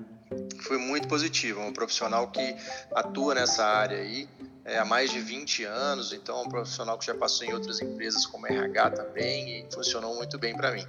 Foi 0.59 0.77
muito 0.77 1.07
positiva. 1.07 1.61
Um 1.61 1.71
profissional 1.71 2.29
que 2.29 2.57
atua 2.93 3.35
nessa 3.35 3.63
área 3.63 3.99
aí 3.99 4.27
é, 4.65 4.79
há 4.79 4.83
mais 4.83 5.11
de 5.11 5.21
20 5.21 5.63
anos, 5.63 6.11
então 6.11 6.39
é 6.39 6.41
um 6.41 6.49
profissional 6.49 6.97
que 6.97 7.05
já 7.05 7.15
passou 7.15 7.47
em 7.47 7.53
outras 7.53 7.81
empresas 7.81 8.25
como 8.25 8.45
RH 8.47 8.89
também 8.89 9.61
e 9.61 9.73
funcionou 9.73 10.13
muito 10.13 10.37
bem 10.37 10.53
para 10.57 10.73
mim. 10.73 10.85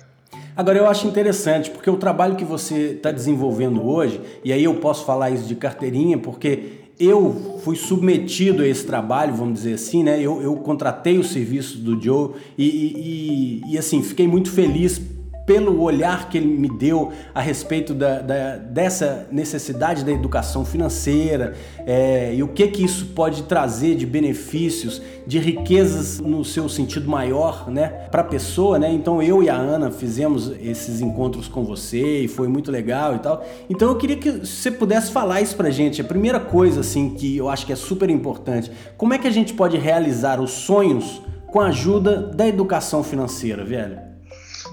Agora 0.57 0.79
eu 0.79 0.87
acho 0.87 1.07
interessante, 1.07 1.71
porque 1.71 1.89
o 1.89 1.97
trabalho 1.97 2.37
que 2.37 2.45
você 2.45 2.93
está 2.97 3.13
desenvolvendo 3.13 3.87
hoje, 3.87 4.21
e 4.45 4.53
aí 4.53 4.65
eu 4.65 4.75
posso 4.75 5.05
falar 5.05 5.31
isso 5.31 5.45
de 5.45 5.55
carteirinha, 5.55 6.19
porque 6.19 6.73
eu 6.99 7.61
fui 7.63 7.77
submetido 7.77 8.63
a 8.63 8.67
esse 8.67 8.85
trabalho, 8.85 9.33
vamos 9.35 9.55
dizer 9.55 9.75
assim, 9.75 10.03
né? 10.03 10.21
Eu, 10.21 10.43
eu 10.43 10.57
contratei 10.57 11.17
o 11.17 11.25
serviço 11.25 11.79
do 11.79 12.01
Joe 12.03 12.31
e, 12.57 12.65
e, 12.65 13.63
e, 13.69 13.75
e 13.75 13.79
assim, 13.79 14.03
fiquei 14.03 14.27
muito 14.27 14.51
feliz 14.51 15.01
pelo 15.49 15.81
olhar 15.81 16.29
que 16.29 16.37
ele 16.37 16.47
me 16.47 16.69
deu 16.69 17.11
a 17.35 17.41
respeito 17.41 17.95
da, 17.95 18.21
da 18.21 18.57
dessa 18.59 19.27
necessidade 19.33 20.05
da 20.05 20.13
educação 20.13 20.63
financeira 20.63 21.55
é, 21.87 22.35
e 22.35 22.43
o 22.43 22.49
que 22.49 22.69
que 22.69 22.85
isso 22.85 23.07
pode 23.07 23.45
trazer 23.45 23.95
de 23.95 24.05
benefícios, 24.05 25.01
de 25.27 25.39
riquezas 25.39 26.21
no 26.21 26.45
seu 26.45 26.69
sentido 26.69 27.09
maior, 27.09 27.71
né, 27.71 27.89
para 28.11 28.21
a 28.21 28.25
pessoa, 28.25 28.79
né? 28.79 28.93
Então 28.93 29.23
eu 29.23 29.43
e 29.43 29.49
a 29.49 29.57
Ana 29.57 29.91
fizemos 29.91 30.53
esses 30.61 31.01
encontros 31.01 31.49
com 31.49 31.65
você 31.65 32.25
e 32.25 32.29
foi 32.29 32.47
muito 32.47 32.71
legal 32.71 33.17
e 33.17 33.19
tal. 33.19 33.43
Então 33.71 33.89
eu 33.89 33.97
queria 33.97 34.19
que 34.19 34.31
você 34.31 34.71
pudesse 34.71 35.11
falar 35.11 35.41
isso 35.41 35.57
pra 35.57 35.71
gente. 35.71 36.03
A 36.03 36.05
primeira 36.05 36.39
coisa 36.39 36.81
assim 36.81 37.15
que 37.15 37.39
eu 37.39 37.49
acho 37.49 37.65
que 37.65 37.73
é 37.73 37.77
super 37.77 38.11
importante, 38.11 38.71
como 38.99 39.15
é 39.15 39.19
que 39.19 39.27
a 39.27 39.33
gente 39.33 39.55
pode 39.55 39.79
realizar 39.79 40.43
os 40.43 40.51
sonhos 40.51 41.23
com 41.47 41.59
a 41.59 41.69
ajuda 41.69 42.21
da 42.21 42.47
educação 42.47 43.03
financeira, 43.03 43.65
velho? 43.65 44.08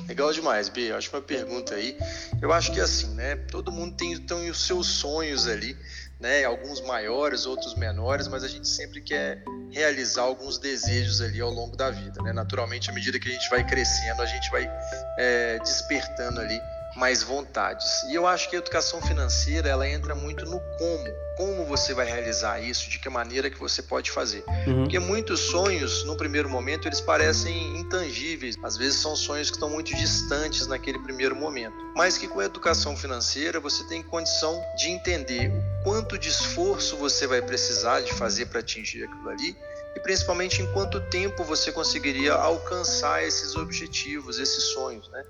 Legal 0.07 0.31
demais, 0.33 0.69
B. 0.69 0.91
Ótima 0.91 1.21
pergunta 1.21 1.75
aí. 1.75 1.97
Eu 2.41 2.51
acho 2.51 2.71
que 2.71 2.79
assim, 2.79 3.13
né? 3.15 3.35
Todo 3.35 3.71
mundo 3.71 3.95
tem, 3.95 4.17
tem 4.17 4.49
os 4.49 4.65
seus 4.65 4.87
sonhos 4.87 5.47
ali, 5.47 5.77
né? 6.19 6.43
Alguns 6.43 6.81
maiores, 6.81 7.45
outros 7.45 7.75
menores, 7.75 8.27
mas 8.27 8.44
a 8.44 8.47
gente 8.47 8.68
sempre 8.68 9.01
quer 9.01 9.44
realizar 9.71 10.23
alguns 10.23 10.57
desejos 10.57 11.21
ali 11.21 11.42
ao 11.42 11.49
longo 11.49 11.75
da 11.75 11.89
vida, 11.92 12.21
né? 12.21 12.33
Naturalmente, 12.33 12.89
à 12.89 12.94
medida 12.94 13.19
que 13.19 13.30
a 13.30 13.31
gente 13.31 13.49
vai 13.49 13.65
crescendo, 13.65 14.21
a 14.21 14.25
gente 14.25 14.49
vai 14.51 14.69
é, 15.18 15.59
despertando 15.59 16.39
ali 16.39 16.59
mais 16.95 17.21
vontades. 17.21 18.04
E 18.09 18.16
eu 18.16 18.25
acho 18.25 18.49
que 18.49 18.56
a 18.56 18.59
educação 18.59 19.02
financeira 19.02 19.68
ela 19.69 19.87
entra 19.87 20.16
muito 20.16 20.45
no 20.45 20.59
como, 20.59 21.06
como 21.37 21.66
você 21.66 21.94
vai 21.94 22.06
realizar 22.06 22.59
isso, 22.59 22.90
de 22.90 22.97
que 22.97 23.09
maneira 23.09 23.49
que 23.49 23.59
você 23.59 23.81
pode 23.81 24.11
fazer. 24.11 24.44
Uhum. 24.66 24.83
Porque 24.83 24.97
muitos 24.99 25.40
sonhos, 25.42 26.06
no 26.06 26.16
primeiro 26.16 26.49
momento, 26.49 26.87
eles 26.87 27.02
parecem 27.02 27.78
intangíveis. 27.78 28.56
Às 28.64 28.78
vezes 28.78 28.99
são 28.99 29.16
sonhos 29.16 29.49
que 29.49 29.57
estão 29.57 29.69
muito 29.69 29.94
distantes 29.95 30.68
naquele 30.68 30.99
primeiro 30.99 31.35
momento. 31.35 31.75
Mas 31.95 32.18
que 32.18 32.28
com 32.28 32.40
a 32.40 32.45
educação 32.45 32.95
financeira 32.95 33.59
você 33.59 33.83
tem 33.85 34.02
condição 34.02 34.61
de 34.78 34.90
entender 34.90 35.52
o 35.52 35.83
quanto 35.83 36.18
de 36.18 36.30
esforço 36.30 36.95
você 36.97 37.28
vai 37.28 37.42
precisar 37.42 38.02
de 38.02 38.14
fazer 38.14 38.45
para 38.47 38.61
atingir 38.61 39.04
aquilo 39.04 39.30
ali 39.30 39.56
e 39.95 39.99
principalmente 39.99 40.61
em 40.61 40.68
quanto 40.73 40.99
tempo 40.99 41.44
você 41.44 41.71
conseguiria 41.71 42.33
alcançar 42.33 43.23
esses 43.23 43.56
objetivos, 43.56 44.37
esses 44.37 44.66
sonhos, 44.73 45.09
né? 45.09 45.23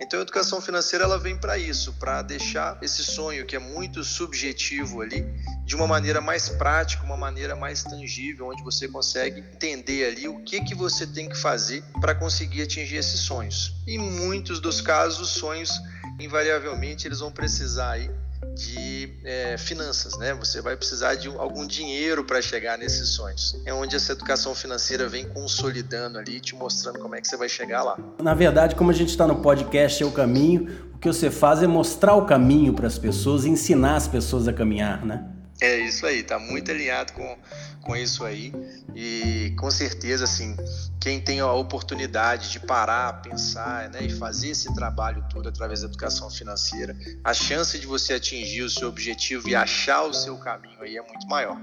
Então 0.00 0.18
a 0.18 0.22
educação 0.22 0.60
financeira 0.60 1.04
ela 1.04 1.18
vem 1.18 1.36
para 1.36 1.56
isso, 1.56 1.92
para 1.94 2.20
deixar 2.22 2.78
esse 2.82 3.04
sonho 3.04 3.46
que 3.46 3.54
é 3.54 3.58
muito 3.58 4.02
subjetivo 4.02 5.00
ali 5.00 5.24
de 5.64 5.76
uma 5.76 5.86
maneira 5.86 6.20
mais 6.20 6.48
prática, 6.48 7.04
uma 7.04 7.16
maneira 7.16 7.54
mais 7.54 7.84
tangível, 7.84 8.48
onde 8.48 8.62
você 8.64 8.88
consegue 8.88 9.40
entender 9.40 10.06
ali 10.06 10.26
o 10.26 10.42
que 10.42 10.62
que 10.62 10.74
você 10.74 11.06
tem 11.06 11.28
que 11.28 11.36
fazer 11.36 11.84
para 12.00 12.14
conseguir 12.14 12.62
atingir 12.62 12.96
esses 12.96 13.20
sonhos. 13.20 13.74
E 13.86 13.98
muitos 13.98 14.58
dos 14.58 14.80
casos, 14.80 15.20
os 15.20 15.38
sonhos 15.38 15.70
invariavelmente 16.18 17.06
eles 17.06 17.20
vão 17.20 17.30
precisar 17.30 17.92
aí 17.92 18.10
de 18.54 19.10
é, 19.24 19.56
finanças, 19.56 20.16
né? 20.18 20.34
Você 20.34 20.60
vai 20.60 20.76
precisar 20.76 21.14
de 21.14 21.28
algum 21.28 21.66
dinheiro 21.66 22.24
para 22.24 22.40
chegar 22.42 22.76
nesses 22.78 23.10
sonhos. 23.10 23.60
É 23.64 23.72
onde 23.72 23.96
essa 23.96 24.12
educação 24.12 24.54
financeira 24.54 25.08
vem 25.08 25.28
consolidando 25.28 26.18
ali, 26.18 26.40
te 26.40 26.54
mostrando 26.54 26.98
como 26.98 27.14
é 27.14 27.20
que 27.20 27.28
você 27.28 27.36
vai 27.36 27.48
chegar 27.48 27.82
lá. 27.82 27.98
Na 28.22 28.34
verdade, 28.34 28.74
como 28.74 28.90
a 28.90 28.94
gente 28.94 29.10
está 29.10 29.26
no 29.26 29.36
podcast 29.36 30.02
É 30.02 30.06
o 30.06 30.10
Caminho, 30.10 30.90
o 30.94 30.98
que 30.98 31.08
você 31.08 31.30
faz 31.30 31.62
é 31.62 31.66
mostrar 31.66 32.14
o 32.14 32.26
caminho 32.26 32.74
para 32.74 32.86
as 32.86 32.98
pessoas 32.98 33.44
ensinar 33.44 33.96
as 33.96 34.08
pessoas 34.08 34.48
a 34.48 34.52
caminhar, 34.52 35.04
né? 35.04 35.37
É 35.60 35.76
isso 35.80 36.06
aí, 36.06 36.22
tá 36.22 36.38
muito 36.38 36.70
alinhado 36.70 37.12
com, 37.12 37.36
com 37.82 37.96
isso 37.96 38.24
aí. 38.24 38.52
E 38.94 39.52
com 39.58 39.70
certeza, 39.70 40.24
assim, 40.24 40.56
quem 41.00 41.20
tem 41.20 41.40
a 41.40 41.52
oportunidade 41.52 42.50
de 42.50 42.60
parar, 42.60 43.20
pensar 43.22 43.88
né, 43.90 44.04
e 44.04 44.10
fazer 44.10 44.50
esse 44.50 44.72
trabalho 44.74 45.24
todo 45.28 45.48
através 45.48 45.80
da 45.80 45.88
educação 45.88 46.30
financeira, 46.30 46.96
a 47.24 47.34
chance 47.34 47.78
de 47.78 47.86
você 47.86 48.14
atingir 48.14 48.62
o 48.62 48.70
seu 48.70 48.88
objetivo 48.88 49.48
e 49.48 49.56
achar 49.56 50.02
o 50.02 50.14
seu 50.14 50.36
caminho 50.36 50.80
aí 50.80 50.96
é 50.96 51.02
muito 51.02 51.26
maior. 51.26 51.60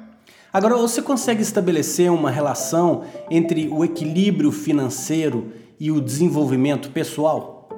Agora, 0.51 0.75
você 0.77 1.01
consegue 1.01 1.41
estabelecer 1.41 2.09
uma 2.11 2.31
relação 2.31 3.05
entre 3.29 3.67
o 3.67 3.83
equilíbrio 3.83 4.51
financeiro 4.51 5.53
e 5.79 5.91
o 5.91 6.01
desenvolvimento 6.01 6.91
pessoal? 6.91 7.69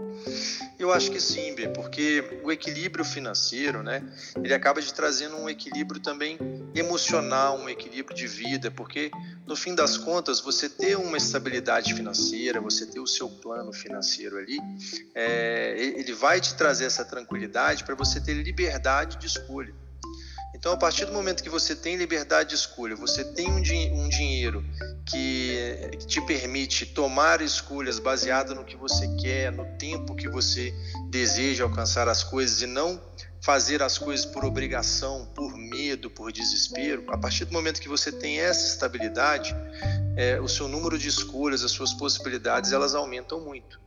Eu 0.79 0.93
acho 0.93 1.09
que 1.09 1.19
sim, 1.19 1.55
B, 1.55 1.69
porque 1.69 2.39
o 2.43 2.51
equilíbrio 2.51 3.03
financeiro, 3.03 3.81
né, 3.81 4.03
ele 4.43 4.53
acaba 4.53 4.79
de 4.79 4.93
trazendo 4.93 5.35
um 5.35 5.49
equilíbrio 5.49 5.99
também 5.99 6.37
emocional, 6.75 7.57
um 7.57 7.67
equilíbrio 7.67 8.15
de 8.15 8.27
vida, 8.27 8.69
porque 8.69 9.09
no 9.47 9.55
fim 9.55 9.73
das 9.73 9.97
contas, 9.97 10.39
você 10.39 10.69
ter 10.69 10.95
uma 10.95 11.17
estabilidade 11.17 11.95
financeira, 11.95 12.61
você 12.61 12.85
ter 12.85 12.99
o 12.99 13.07
seu 13.07 13.27
plano 13.27 13.73
financeiro 13.73 14.37
ali, 14.37 14.59
é, 15.15 15.73
ele 15.77 16.13
vai 16.13 16.39
te 16.39 16.53
trazer 16.53 16.85
essa 16.85 17.03
tranquilidade 17.03 17.83
para 17.83 17.95
você 17.95 18.21
ter 18.21 18.33
liberdade 18.33 19.17
de 19.17 19.25
escolha. 19.25 19.73
Então, 20.67 20.75
a 20.75 20.79
partir 20.79 21.05
do 21.05 21.13
momento 21.13 21.41
que 21.41 21.49
você 21.49 21.73
tem 21.73 21.95
liberdade 21.95 22.49
de 22.49 22.55
escolha, 22.55 22.93
você 22.93 23.23
tem 23.23 23.49
um, 23.49 23.61
din 23.61 23.89
um 23.93 24.09
dinheiro 24.09 24.65
que, 25.05 25.91
te 26.05 26.19
permite 26.19 26.85
tomar 26.87 27.39
escolhas 27.39 27.99
baseadas 27.99 28.53
no 28.53 28.65
que 28.65 28.75
você 28.75 29.07
quer, 29.15 29.49
no 29.49 29.63
tempo 29.77 30.13
que 30.13 30.27
você 30.27 30.73
deseja 31.09 31.63
alcançar 31.63 32.09
as 32.09 32.21
coisas 32.21 32.61
e 32.61 32.65
não 32.65 33.01
fazer 33.39 33.81
as 33.81 33.97
coisas 33.97 34.25
por 34.25 34.43
obrigação, 34.43 35.25
por 35.33 35.55
medo, 35.55 36.09
por 36.09 36.33
desespero. 36.33 37.05
A 37.07 37.17
partir 37.17 37.45
do 37.45 37.53
momento 37.53 37.79
que 37.79 37.87
você 37.87 38.11
tem 38.11 38.41
essa 38.41 38.67
estabilidade, 38.67 39.55
é, 40.17 40.37
o 40.41 40.49
seu 40.49 40.67
número 40.67 40.99
de 40.99 41.07
escolhas, 41.07 41.63
as 41.63 41.71
suas 41.71 41.93
possibilidades, 41.93 42.73
elas 42.73 42.93
aumentam 42.93 43.39
muito. 43.39 43.86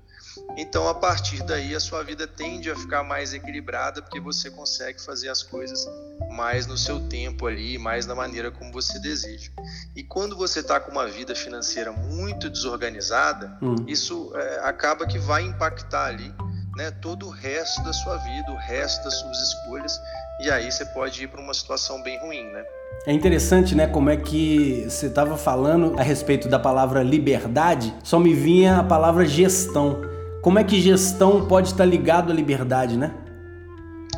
Então, 0.57 0.89
a 0.89 0.95
partir 0.95 1.43
daí, 1.43 1.75
a 1.75 1.81
sua 1.81 2.03
vida 2.03 2.27
tende 2.27 2.71
a 2.71 2.77
ficar 2.77 3.03
mais 3.03 3.33
equilibrada, 3.33 4.03
porque 4.03 4.21
você 4.21 4.51
consegue 4.51 5.01
fazer 5.01 5.29
as 5.29 5.43
coisas 5.43 5.87
mais 6.31 6.67
no 6.67 6.77
seu 6.77 7.01
tempo 7.09 7.47
ali, 7.47 7.79
mais 7.79 8.07
na 8.07 8.15
maneira 8.15 8.51
como 8.51 8.73
você 8.73 8.99
deseja. 8.99 9.51
E 9.95 10.03
quando 10.03 10.37
você 10.37 10.61
está 10.61 10.79
com 10.79 10.91
uma 10.91 11.07
vida 11.07 11.35
financeira 11.35 11.93
muito 11.93 12.49
desorganizada, 12.51 13.57
hum. 13.63 13.77
isso 13.87 14.33
é, 14.35 14.61
acaba 14.61 15.07
que 15.07 15.19
vai 15.19 15.43
impactar 15.43 16.07
ali 16.07 16.33
né, 16.77 16.91
todo 16.91 17.27
o 17.27 17.31
resto 17.31 17.83
da 17.83 17.93
sua 17.93 18.17
vida, 18.17 18.51
o 18.51 18.57
resto 18.57 19.05
das 19.05 19.15
suas 19.19 19.39
escolhas, 19.39 20.01
e 20.43 20.51
aí 20.51 20.71
você 20.71 20.85
pode 20.87 21.23
ir 21.23 21.29
para 21.29 21.41
uma 21.41 21.53
situação 21.53 22.03
bem 22.03 22.19
ruim, 22.21 22.45
né? 22.53 22.65
É 23.07 23.13
interessante, 23.13 23.75
né, 23.75 23.87
como 23.87 24.11
é 24.11 24.17
que 24.17 24.85
você 24.89 25.07
estava 25.07 25.37
falando 25.37 25.99
a 25.99 26.03
respeito 26.03 26.49
da 26.49 26.59
palavra 26.59 27.03
liberdade, 27.03 27.95
só 28.03 28.19
me 28.19 28.35
vinha 28.35 28.79
a 28.79 28.85
palavra 28.85 29.25
gestão. 29.25 30.10
Como 30.43 30.59
é 30.59 30.65
que 30.65 30.81
gestão 30.81 31.47
pode 31.47 31.69
estar 31.69 31.85
ligado 31.85 32.33
à 32.33 32.35
liberdade, 32.35 32.97
né? 32.97 33.15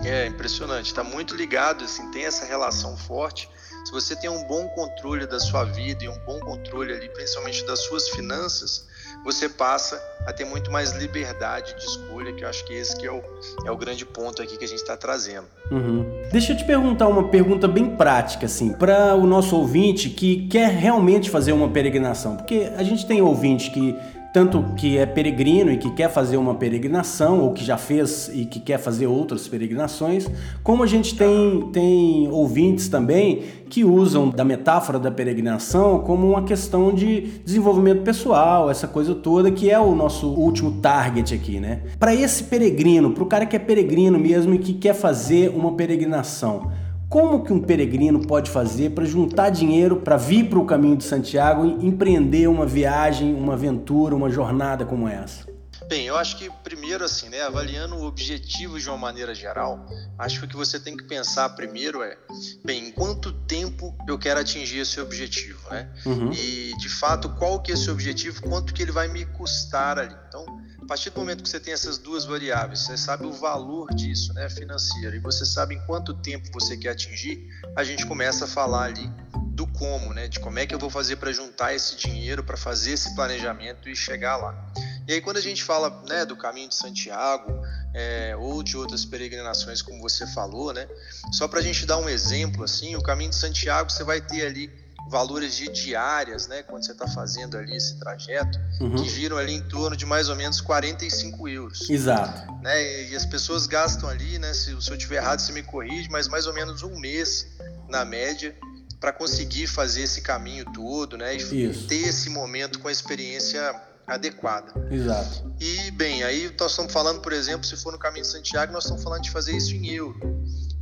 É 0.05 0.26
impressionante, 0.26 0.87
está 0.87 1.02
muito 1.02 1.35
ligado, 1.35 1.85
assim, 1.85 2.11
tem 2.11 2.25
essa 2.25 2.45
relação 2.45 2.97
forte. 2.97 3.49
Se 3.85 3.91
você 3.91 4.14
tem 4.14 4.31
um 4.31 4.45
bom 4.45 4.69
controle 4.69 5.26
da 5.26 5.41
sua 5.41 5.64
vida 5.64 6.05
e 6.05 6.09
um 6.09 6.19
bom 6.25 6.38
controle 6.38 6.93
ali, 6.93 7.09
principalmente 7.09 7.64
das 7.67 7.81
suas 7.81 8.09
finanças, 8.11 8.87
você 9.25 9.49
passa 9.49 10.00
a 10.26 10.33
ter 10.33 10.45
muito 10.45 10.71
mais 10.71 10.93
liberdade 10.93 11.75
de 11.76 11.85
escolha, 11.85 12.33
que 12.33 12.45
eu 12.45 12.49
acho 12.49 12.64
que 12.64 12.75
esse 12.75 12.97
que 12.97 13.07
é 13.07 13.11
o, 13.11 13.23
é 13.64 13.71
o 13.71 13.76
grande 13.76 14.05
ponto 14.05 14.41
aqui 14.41 14.57
que 14.57 14.64
a 14.64 14.69
gente 14.69 14.81
está 14.81 14.97
trazendo. 14.97 15.47
Uhum. 15.71 16.05
Deixa 16.31 16.52
eu 16.52 16.57
te 16.57 16.64
perguntar 16.64 17.09
uma 17.09 17.29
pergunta 17.29 17.67
bem 17.67 17.97
prática, 17.97 18.47
assim, 18.47 18.73
para 18.73 19.14
o 19.14 19.26
nosso 19.26 19.57
ouvinte 19.57 20.11
que 20.11 20.49
quer 20.49 20.71
realmente 20.71 21.31
fazer 21.31 21.52
uma 21.52 21.69
peregrinação, 21.69 22.37
porque 22.37 22.73
a 22.76 22.83
gente 22.83 23.07
tem 23.07 23.21
ouvinte 23.21 23.71
que 23.71 23.97
tanto 24.33 24.65
que 24.77 24.97
é 24.97 25.05
peregrino 25.05 25.71
e 25.71 25.77
que 25.77 25.91
quer 25.91 26.11
fazer 26.11 26.37
uma 26.37 26.55
peregrinação, 26.55 27.41
ou 27.41 27.53
que 27.53 27.65
já 27.65 27.77
fez 27.77 28.31
e 28.33 28.47
que 28.47 28.59
quer 28.59 28.79
fazer 28.79 29.07
outras 29.07 29.47
peregrinações, 29.47 30.27
como 30.62 30.83
a 30.83 30.87
gente 30.87 31.15
tem, 31.15 31.69
tem 31.73 32.29
ouvintes 32.31 32.89
também 32.89 33.43
que 33.69 33.85
usam 33.85 34.31
da 34.31 34.45
metáfora 34.45 34.99
da 34.99 35.11
peregrinação 35.11 36.01
como 36.01 36.29
uma 36.29 36.43
questão 36.43 36.95
de 36.95 37.41
desenvolvimento 37.45 38.03
pessoal, 38.03 38.71
essa 38.71 38.89
coisa 38.89 39.15
toda 39.15 39.51
que 39.51 39.71
é 39.71 39.79
o 39.79 39.95
nosso 39.95 40.29
último 40.29 40.81
target 40.81 41.35
aqui, 41.35 41.61
né? 41.61 41.81
Para 41.99 42.15
esse 42.15 42.45
peregrino, 42.45 43.12
para 43.12 43.23
o 43.23 43.27
cara 43.27 43.47
que 43.47 43.57
é 43.57 43.59
peregrino 43.59 44.19
mesmo 44.19 44.55
e 44.55 44.59
que 44.59 44.73
quer 44.75 44.95
fazer 44.95 45.51
uma 45.51 45.73
peregrinação, 45.73 46.71
como 47.12 47.45
que 47.45 47.52
um 47.52 47.61
peregrino 47.61 48.26
pode 48.26 48.50
fazer 48.50 48.92
para 48.92 49.04
juntar 49.04 49.50
dinheiro 49.50 49.97
para 49.97 50.16
vir 50.16 50.49
para 50.49 50.59
o 50.59 50.64
caminho 50.64 50.97
de 50.97 51.04
Santiago 51.04 51.66
e 51.66 51.87
empreender 51.87 52.49
uma 52.49 52.64
viagem, 52.64 53.35
uma 53.35 53.52
aventura, 53.52 54.16
uma 54.16 54.31
jornada 54.31 54.87
como 54.87 55.07
essa? 55.07 55.51
Bem, 55.93 56.07
eu 56.07 56.17
acho 56.17 56.39
que 56.39 56.49
primeiro 56.65 57.05
assim, 57.05 57.29
né, 57.29 57.43
avaliando 57.43 57.97
o 57.97 58.05
objetivo 58.05 58.81
de 58.81 58.89
uma 58.89 58.97
maneira 58.97 59.35
geral, 59.35 59.85
acho 60.19 60.39
que 60.39 60.47
o 60.47 60.49
que 60.49 60.57
você 60.57 60.81
tem 60.81 60.97
que 60.97 61.05
pensar 61.05 61.51
primeiro 61.51 62.03
é, 62.03 62.17
bem, 62.65 62.89
em 62.89 62.91
quanto 62.91 63.31
tempo 63.31 63.95
eu 64.09 64.19
quero 64.19 64.41
atingir 64.41 64.79
esse 64.79 64.99
objetivo, 65.03 65.61
né? 65.71 65.93
Uhum. 66.07 66.33
E 66.33 66.75
de 66.79 66.89
fato, 66.89 67.29
qual 67.37 67.61
que 67.61 67.73
é 67.73 67.75
esse 67.75 67.91
objetivo, 67.91 68.41
quanto 68.41 68.73
que 68.73 68.81
ele 68.81 68.91
vai 68.91 69.07
me 69.07 69.27
custar 69.27 69.99
ali. 69.99 70.17
Então, 70.29 70.47
a 70.83 70.87
partir 70.87 71.11
do 71.11 71.21
momento 71.21 71.43
que 71.43 71.49
você 71.51 71.61
tem 71.61 71.75
essas 71.75 71.99
duas 71.99 72.25
variáveis, 72.25 72.81
você 72.81 72.97
sabe 72.97 73.27
o 73.27 73.33
valor 73.33 73.95
disso, 73.95 74.33
né, 74.33 74.49
financeiro, 74.49 75.15
e 75.15 75.19
você 75.19 75.45
sabe 75.45 75.75
em 75.75 75.81
quanto 75.85 76.15
tempo 76.15 76.49
você 76.55 76.75
quer 76.75 76.93
atingir, 76.93 77.47
a 77.77 77.85
gente 77.85 78.07
começa 78.07 78.47
a 78.47 78.49
falar 78.49 78.85
ali 78.85 79.13
do 79.53 79.67
como, 79.67 80.15
né, 80.15 80.27
de 80.27 80.41
como 80.41 80.59
é 80.59 80.65
que 80.65 80.75
eu 80.75 80.79
vou 80.79 80.89
fazer 80.89 81.17
para 81.17 81.31
juntar 81.33 81.75
esse 81.75 81.97
dinheiro, 81.97 82.43
para 82.43 82.57
fazer 82.57 82.93
esse 82.93 83.15
planejamento 83.15 83.91
e 83.91 83.95
chegar 83.95 84.39
lá. 84.39 84.73
E 85.12 85.16
aí 85.16 85.21
quando 85.21 85.37
a 85.37 85.42
gente 85.42 85.62
fala, 85.62 86.02
né, 86.09 86.25
do 86.25 86.35
caminho 86.35 86.71
de 86.71 86.75
Santiago 86.75 87.52
é, 87.92 88.35
ou 88.35 88.62
de 88.62 88.78
outras 88.78 89.04
peregrinações, 89.04 89.83
como 89.83 90.00
você 90.00 90.26
falou, 90.28 90.73
né, 90.73 90.88
só 91.31 91.47
para 91.47 91.59
a 91.59 91.62
gente 91.62 91.85
dar 91.85 91.99
um 91.99 92.09
exemplo 92.09 92.64
assim, 92.64 92.97
o 92.97 93.02
caminho 93.02 93.28
de 93.28 93.37
Santiago 93.37 93.92
você 93.92 94.02
vai 94.04 94.23
ter 94.23 94.47
ali 94.47 94.73
valores 95.11 95.54
de 95.54 95.69
diárias, 95.69 96.47
né, 96.47 96.62
quando 96.62 96.87
você 96.87 96.92
está 96.92 97.07
fazendo 97.07 97.59
ali 97.59 97.76
esse 97.76 97.99
trajeto, 97.99 98.59
uhum. 98.81 98.95
que 98.95 99.07
giram 99.07 99.37
ali 99.37 99.52
em 99.52 99.61
torno 99.61 99.95
de 99.95 100.07
mais 100.07 100.31
ou 100.31 100.37
menos 100.37 100.62
45 100.62 101.47
euros. 101.47 101.90
Exato. 101.90 102.50
Né, 102.62 103.11
e 103.11 103.14
as 103.14 103.26
pessoas 103.26 103.66
gastam 103.66 104.09
ali, 104.09 104.38
né, 104.38 104.54
se, 104.54 104.75
se 104.81 104.90
eu 104.90 104.97
tiver 104.97 105.16
errado, 105.16 105.40
você 105.40 105.52
me 105.52 105.62
corrige, 105.62 106.09
mas 106.09 106.26
mais 106.26 106.47
ou 106.47 106.54
menos 106.54 106.83
um 106.83 106.99
mês, 106.99 107.49
na 107.87 108.02
média, 108.02 108.57
para 108.99 109.12
conseguir 109.12 109.66
fazer 109.66 110.04
esse 110.04 110.23
caminho 110.23 110.64
todo, 110.73 111.19
né, 111.19 111.37
e 111.37 111.66
Isso. 111.69 111.87
ter 111.87 112.09
esse 112.09 112.31
momento 112.31 112.78
com 112.78 112.88
a 112.88 112.92
experiência 112.92 113.92
adequada. 114.06 114.73
Exato. 114.90 115.52
E, 115.61 115.90
bem, 115.92 116.23
aí 116.23 116.52
nós 116.59 116.73
estamos 116.73 116.92
falando, 116.92 117.21
por 117.21 117.32
exemplo, 117.32 117.64
se 117.64 117.76
for 117.76 117.92
no 117.92 117.99
caminho 117.99 118.25
de 118.25 118.30
Santiago, 118.30 118.73
nós 118.73 118.85
estamos 118.85 119.02
falando 119.02 119.23
de 119.23 119.30
fazer 119.30 119.56
isso 119.56 119.75
em 119.75 119.88
euro. 119.88 120.18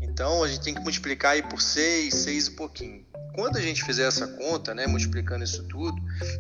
Então, 0.00 0.42
a 0.42 0.48
gente 0.48 0.62
tem 0.62 0.74
que 0.74 0.80
multiplicar 0.80 1.32
aí 1.32 1.42
por 1.42 1.60
6, 1.60 2.12
6 2.12 2.46
e 2.46 2.50
pouquinho. 2.52 3.04
Quando 3.34 3.56
a 3.56 3.60
gente 3.60 3.84
fizer 3.84 4.06
essa 4.06 4.26
conta, 4.26 4.74
né, 4.74 4.86
multiplicando 4.86 5.44
isso 5.44 5.62
tudo, 5.64 5.96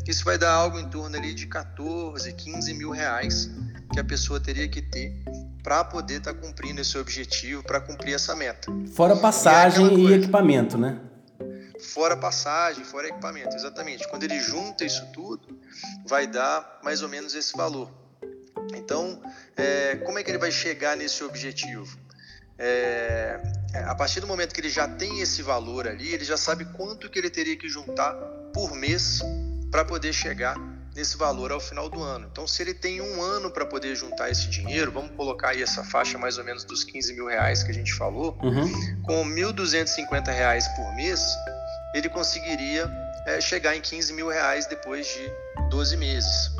isso 0.06 0.24
vai 0.24 0.36
dar 0.36 0.52
algo 0.52 0.78
em 0.78 0.88
torno 0.88 1.16
ali 1.16 1.32
de 1.32 1.46
14, 1.46 2.32
15 2.32 2.74
mil 2.74 2.90
reais 2.90 3.50
que 3.92 4.00
a 4.00 4.04
pessoa 4.04 4.40
teria 4.40 4.68
que 4.68 4.82
ter 4.82 5.22
para 5.62 5.84
poder 5.84 6.18
estar 6.18 6.34
tá 6.34 6.40
cumprindo 6.40 6.80
esse 6.80 6.98
objetivo, 6.98 7.62
para 7.62 7.80
cumprir 7.80 8.14
essa 8.14 8.34
meta. 8.34 8.72
Fora 8.94 9.16
passagem 9.16 9.86
e, 9.98 10.06
é 10.06 10.10
e 10.10 10.14
equipamento, 10.14 10.76
né? 10.76 10.98
Fora 11.82 12.16
passagem, 12.16 12.84
fora 12.84 13.08
equipamento, 13.08 13.54
exatamente. 13.56 14.06
Quando 14.08 14.24
ele 14.24 14.38
junta 14.40 14.84
isso 14.84 15.06
tudo, 15.12 15.58
vai 16.06 16.26
dar 16.26 16.80
mais 16.82 17.02
ou 17.02 17.08
menos 17.08 17.34
esse 17.34 17.56
valor. 17.56 17.90
Então, 18.74 19.22
é, 19.56 19.96
como 19.96 20.18
é 20.18 20.22
que 20.22 20.30
ele 20.30 20.38
vai 20.38 20.52
chegar 20.52 20.96
nesse 20.96 21.24
objetivo? 21.24 21.98
É, 22.58 23.40
a 23.86 23.94
partir 23.94 24.20
do 24.20 24.26
momento 24.26 24.54
que 24.54 24.60
ele 24.60 24.68
já 24.68 24.86
tem 24.86 25.20
esse 25.20 25.42
valor 25.42 25.88
ali, 25.88 26.12
ele 26.12 26.24
já 26.24 26.36
sabe 26.36 26.66
quanto 26.66 27.08
que 27.08 27.18
ele 27.18 27.30
teria 27.30 27.56
que 27.56 27.68
juntar 27.68 28.12
por 28.52 28.74
mês 28.74 29.20
para 29.70 29.84
poder 29.84 30.12
chegar 30.12 30.56
nesse 30.94 31.16
valor 31.16 31.52
ao 31.52 31.60
final 31.60 31.88
do 31.88 32.02
ano. 32.02 32.28
Então, 32.30 32.46
se 32.46 32.62
ele 32.62 32.74
tem 32.74 33.00
um 33.00 33.22
ano 33.22 33.50
para 33.50 33.64
poder 33.64 33.94
juntar 33.94 34.30
esse 34.30 34.48
dinheiro, 34.48 34.90
vamos 34.90 35.12
colocar 35.16 35.50
aí 35.50 35.62
essa 35.62 35.84
faixa 35.84 36.18
mais 36.18 36.36
ou 36.36 36.44
menos 36.44 36.64
dos 36.64 36.84
15 36.84 37.14
mil 37.14 37.26
reais 37.26 37.62
que 37.62 37.70
a 37.70 37.74
gente 37.74 37.94
falou, 37.94 38.36
uhum. 38.42 39.02
com 39.02 39.24
1.250 39.24 40.26
reais 40.26 40.66
por 40.68 40.94
mês, 40.96 41.20
ele 41.94 42.08
conseguiria 42.08 42.90
é, 43.26 43.40
chegar 43.40 43.76
em 43.76 43.80
15 43.80 44.12
mil 44.12 44.28
reais 44.28 44.66
depois 44.66 45.06
de 45.06 45.32
12 45.70 45.96
meses. 45.96 46.50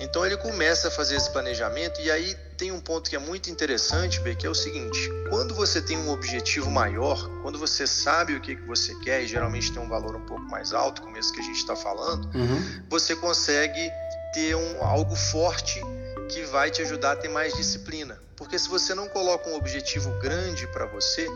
Então 0.00 0.24
ele 0.24 0.36
começa 0.36 0.88
a 0.88 0.90
fazer 0.90 1.16
esse 1.16 1.30
planejamento 1.30 2.00
e 2.00 2.10
aí 2.10 2.34
tem 2.56 2.70
um 2.72 2.80
ponto 2.80 3.10
que 3.10 3.16
é 3.16 3.18
muito 3.18 3.50
interessante, 3.50 4.20
B, 4.20 4.34
que 4.34 4.46
é 4.46 4.50
o 4.50 4.54
seguinte: 4.54 5.10
quando 5.28 5.54
você 5.54 5.80
tem 5.82 5.96
um 5.96 6.10
objetivo 6.10 6.70
maior, 6.70 7.28
quando 7.42 7.58
você 7.58 7.86
sabe 7.86 8.34
o 8.34 8.40
que, 8.40 8.56
que 8.56 8.62
você 8.62 8.94
quer 9.00 9.22
e 9.22 9.26
geralmente 9.26 9.72
tem 9.72 9.82
um 9.82 9.88
valor 9.88 10.14
um 10.14 10.24
pouco 10.24 10.44
mais 10.44 10.72
alto, 10.72 11.02
como 11.02 11.16
esse 11.16 11.32
que 11.32 11.40
a 11.40 11.42
gente 11.42 11.58
está 11.58 11.74
falando, 11.74 12.26
uhum. 12.36 12.82
você 12.88 13.16
consegue 13.16 13.90
ter 14.32 14.54
um, 14.54 14.82
algo 14.84 15.16
forte 15.16 15.80
que 16.28 16.42
vai 16.44 16.70
te 16.70 16.82
ajudar 16.82 17.12
a 17.12 17.16
ter 17.16 17.28
mais 17.28 17.54
disciplina. 17.54 18.20
Porque 18.36 18.56
se 18.56 18.68
você 18.68 18.94
não 18.94 19.08
coloca 19.08 19.48
um 19.48 19.54
objetivo 19.56 20.10
grande 20.20 20.66
para 20.68 20.86
você, 20.86 21.26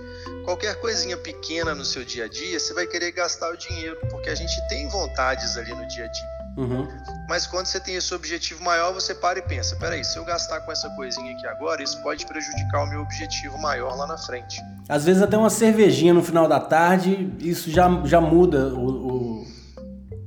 qualquer 0.45 0.77
coisinha 0.81 1.17
pequena 1.17 1.75
no 1.75 1.85
seu 1.85 2.05
dia 2.05 2.25
a 2.25 2.29
dia, 2.29 2.59
você 2.59 2.75
vai 2.75 2.87
querer 2.87 3.13
gastar 3.13 3.51
o 3.51 3.57
dinheiro, 3.57 3.99
porque 4.11 4.29
a 4.29 4.35
gente 4.35 4.55
tem 4.69 4.89
vontades 4.89 5.57
ali 5.57 5.75
no 5.75 5.87
dia 5.89 6.05
a 6.05 6.09
dia. 6.09 6.43
Uhum. 6.57 6.87
Mas 7.29 7.47
quando 7.47 7.67
você 7.67 7.81
tem 7.81 7.95
esse 7.95 8.13
objetivo 8.15 8.63
maior, 8.63 8.93
você 8.93 9.15
para 9.15 9.39
e 9.39 9.43
pensa: 9.43 9.75
peraí, 9.77 10.05
se 10.05 10.19
eu 10.19 10.25
gastar 10.25 10.61
com 10.61 10.71
essa 10.71 10.89
coisinha 10.91 11.33
aqui 11.33 11.47
agora, 11.47 11.83
isso 11.83 12.03
pode 12.03 12.27
prejudicar 12.27 12.85
o 12.85 12.87
meu 12.87 13.01
objetivo 13.01 13.57
maior 13.59 13.97
lá 13.97 14.07
na 14.07 14.19
frente. 14.19 14.61
Às 14.89 15.05
vezes, 15.05 15.23
até 15.23 15.37
uma 15.37 15.49
cervejinha 15.49 16.13
no 16.13 16.23
final 16.23 16.47
da 16.47 16.61
tarde, 16.61 17.33
isso 17.39 17.71
já, 17.71 17.89
já 18.05 18.21
muda 18.21 18.69
o, 18.75 19.41
o, 19.41 19.47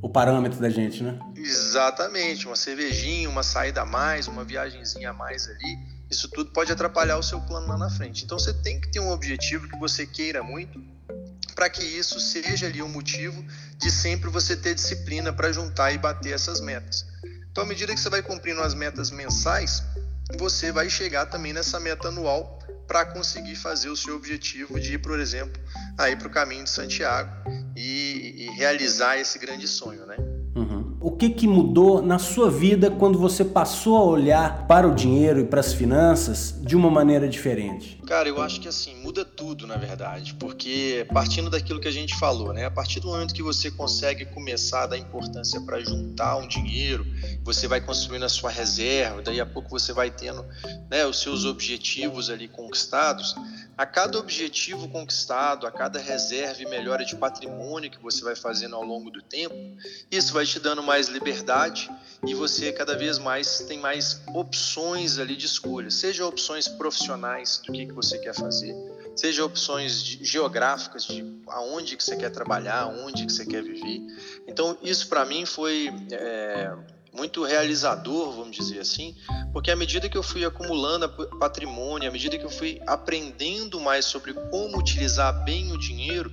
o 0.01 0.09
parâmetro 0.09 0.59
da 0.59 0.69
gente, 0.69 1.03
né? 1.03 1.19
Exatamente, 1.35 2.47
uma 2.47 2.55
cervejinha, 2.55 3.29
uma 3.29 3.43
saída 3.43 3.81
a 3.81 3.85
mais, 3.85 4.27
uma 4.27 4.43
viagemzinha 4.43 5.11
a 5.11 5.13
mais 5.13 5.47
ali, 5.47 5.94
isso 6.09 6.29
tudo 6.29 6.51
pode 6.51 6.71
atrapalhar 6.71 7.17
o 7.17 7.23
seu 7.23 7.41
plano 7.41 7.67
lá 7.67 7.77
na 7.77 7.89
frente. 7.89 8.23
Então 8.23 8.37
você 8.37 8.53
tem 8.53 8.79
que 8.79 8.91
ter 8.91 8.99
um 8.99 9.11
objetivo 9.11 9.67
que 9.67 9.77
você 9.77 10.05
queira 10.05 10.43
muito, 10.43 10.81
para 11.55 11.69
que 11.69 11.83
isso 11.83 12.19
seja 12.19 12.67
ali 12.67 12.81
um 12.81 12.89
motivo 12.89 13.43
de 13.77 13.89
sempre 13.89 14.29
você 14.29 14.55
ter 14.55 14.75
disciplina 14.75 15.31
para 15.31 15.51
juntar 15.51 15.91
e 15.91 15.97
bater 15.97 16.33
essas 16.33 16.59
metas. 16.59 17.05
Então, 17.49 17.63
à 17.63 17.67
medida 17.67 17.93
que 17.93 17.99
você 17.99 18.09
vai 18.09 18.21
cumprindo 18.21 18.61
as 18.61 18.73
metas 18.73 19.09
mensais, 19.09 19.81
você 20.37 20.71
vai 20.71 20.89
chegar 20.89 21.27
também 21.27 21.53
nessa 21.53 21.79
meta 21.79 22.09
anual 22.09 22.59
para 22.85 23.05
conseguir 23.05 23.55
fazer 23.55 23.89
o 23.89 23.95
seu 23.95 24.15
objetivo 24.15 24.79
de 24.79 24.95
ir, 24.95 24.97
por 24.97 25.19
exemplo, 25.19 25.59
aí 25.97 26.15
para 26.15 26.27
o 26.27 26.29
caminho 26.29 26.65
de 26.65 26.69
Santiago 26.69 27.31
e, 27.75 28.45
e 28.45 28.49
realizar 28.57 29.17
esse 29.17 29.39
grande 29.39 29.67
sonho, 29.67 30.04
né? 30.04 30.04
O 31.05 31.11
que, 31.11 31.29
que 31.29 31.47
mudou 31.47 32.01
na 32.01 32.17
sua 32.17 32.49
vida 32.49 32.89
quando 32.89 33.19
você 33.19 33.45
passou 33.45 33.95
a 33.95 34.03
olhar 34.03 34.65
para 34.65 34.87
o 34.87 34.95
dinheiro 34.95 35.39
e 35.39 35.45
para 35.45 35.59
as 35.59 35.71
finanças 35.71 36.59
de 36.63 36.75
uma 36.75 36.89
maneira 36.89 37.29
diferente? 37.29 38.01
Cara, 38.07 38.27
eu 38.27 38.41
acho 38.41 38.59
que 38.59 38.67
assim, 38.67 38.95
muda 39.03 39.23
tudo, 39.23 39.67
na 39.67 39.77
verdade, 39.77 40.33
porque 40.33 41.05
partindo 41.13 41.47
daquilo 41.47 41.79
que 41.79 41.87
a 41.87 41.91
gente 41.91 42.17
falou, 42.17 42.51
né? 42.51 42.65
A 42.65 42.71
partir 42.71 42.99
do 43.01 43.09
momento 43.09 43.35
que 43.35 43.43
você 43.43 43.69
consegue 43.69 44.25
começar 44.25 44.85
a 44.85 44.87
dar 44.87 44.97
importância 44.97 45.61
para 45.61 45.79
juntar 45.79 46.37
um 46.37 46.47
dinheiro, 46.47 47.05
você 47.43 47.67
vai 47.67 47.79
construindo 47.79 48.23
a 48.23 48.29
sua 48.29 48.49
reserva, 48.49 49.21
daí 49.21 49.39
a 49.39 49.45
pouco 49.45 49.69
você 49.69 49.93
vai 49.93 50.09
tendo 50.09 50.43
né, 50.89 51.05
os 51.05 51.21
seus 51.21 51.45
objetivos 51.45 52.31
ali 52.31 52.47
conquistados. 52.47 53.35
A 53.77 53.85
cada 53.85 54.17
objetivo 54.17 54.87
conquistado, 54.87 55.67
a 55.67 55.71
cada 55.71 55.99
reserva 55.99 56.61
e 56.61 56.65
melhora 56.65 57.03
de 57.03 57.15
patrimônio 57.15 57.91
que 57.91 58.01
você 58.01 58.23
vai 58.23 58.35
fazendo 58.35 58.75
ao 58.75 58.83
longo 58.83 59.11
do 59.11 59.21
tempo, 59.21 59.55
isso 60.09 60.31
vai 60.31 60.45
te 60.45 60.59
dando 60.61 60.81
mais 60.81 61.09
liberdade 61.09 61.91
e 62.25 62.33
você 62.33 62.71
cada 62.71 62.97
vez 62.97 63.17
mais 63.19 63.59
tem 63.67 63.77
mais 63.77 64.21
opções 64.33 65.19
ali 65.19 65.35
de 65.35 65.45
escolha, 65.45 65.91
seja 65.91 66.25
opções 66.25 66.69
profissionais 66.69 67.61
do 67.65 67.73
que, 67.73 67.85
que 67.85 67.91
você 67.91 68.17
quer 68.17 68.33
fazer, 68.33 68.73
seja 69.13 69.43
opções 69.43 70.01
de, 70.01 70.23
geográficas 70.23 71.03
de 71.03 71.25
aonde 71.47 71.97
que 71.97 72.03
você 72.03 72.15
quer 72.15 72.29
trabalhar, 72.29 72.83
aonde 72.83 73.25
que 73.25 73.31
você 73.33 73.45
quer 73.45 73.61
viver. 73.61 74.01
Então 74.47 74.77
isso 74.81 75.09
para 75.09 75.25
mim 75.25 75.45
foi 75.45 75.93
é, 76.11 76.73
muito 77.15 77.43
realizador, 77.43 78.33
vamos 78.33 78.55
dizer 78.55 78.79
assim, 78.79 79.15
porque 79.53 79.71
à 79.71 79.75
medida 79.75 80.09
que 80.09 80.17
eu 80.17 80.23
fui 80.23 80.43
acumulando 80.43 81.07
patrimônio, 81.39 82.09
à 82.09 82.11
medida 82.11 82.37
que 82.37 82.45
eu 82.45 82.49
fui 82.49 82.81
aprendendo 82.85 83.79
mais 83.79 84.05
sobre 84.05 84.33
como 84.33 84.77
utilizar 84.77 85.43
bem 85.43 85.71
o 85.71 85.77
dinheiro, 85.77 86.31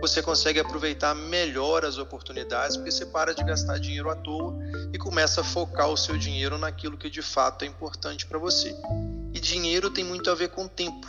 você 0.00 0.20
consegue 0.20 0.60
aproveitar 0.60 1.14
melhor 1.14 1.84
as 1.84 1.98
oportunidades, 1.98 2.76
porque 2.76 2.90
você 2.90 3.06
para 3.06 3.34
de 3.34 3.42
gastar 3.42 3.78
dinheiro 3.78 4.10
à 4.10 4.16
toa 4.16 4.54
e 4.92 4.98
começa 4.98 5.40
a 5.40 5.44
focar 5.44 5.88
o 5.88 5.96
seu 5.96 6.18
dinheiro 6.18 6.58
naquilo 6.58 6.98
que 6.98 7.08
de 7.08 7.22
fato 7.22 7.64
é 7.64 7.66
importante 7.66 8.26
para 8.26 8.38
você. 8.38 8.74
E 9.32 9.40
dinheiro 9.40 9.88
tem 9.90 10.04
muito 10.04 10.30
a 10.30 10.34
ver 10.34 10.48
com 10.48 10.66
tempo. 10.66 11.06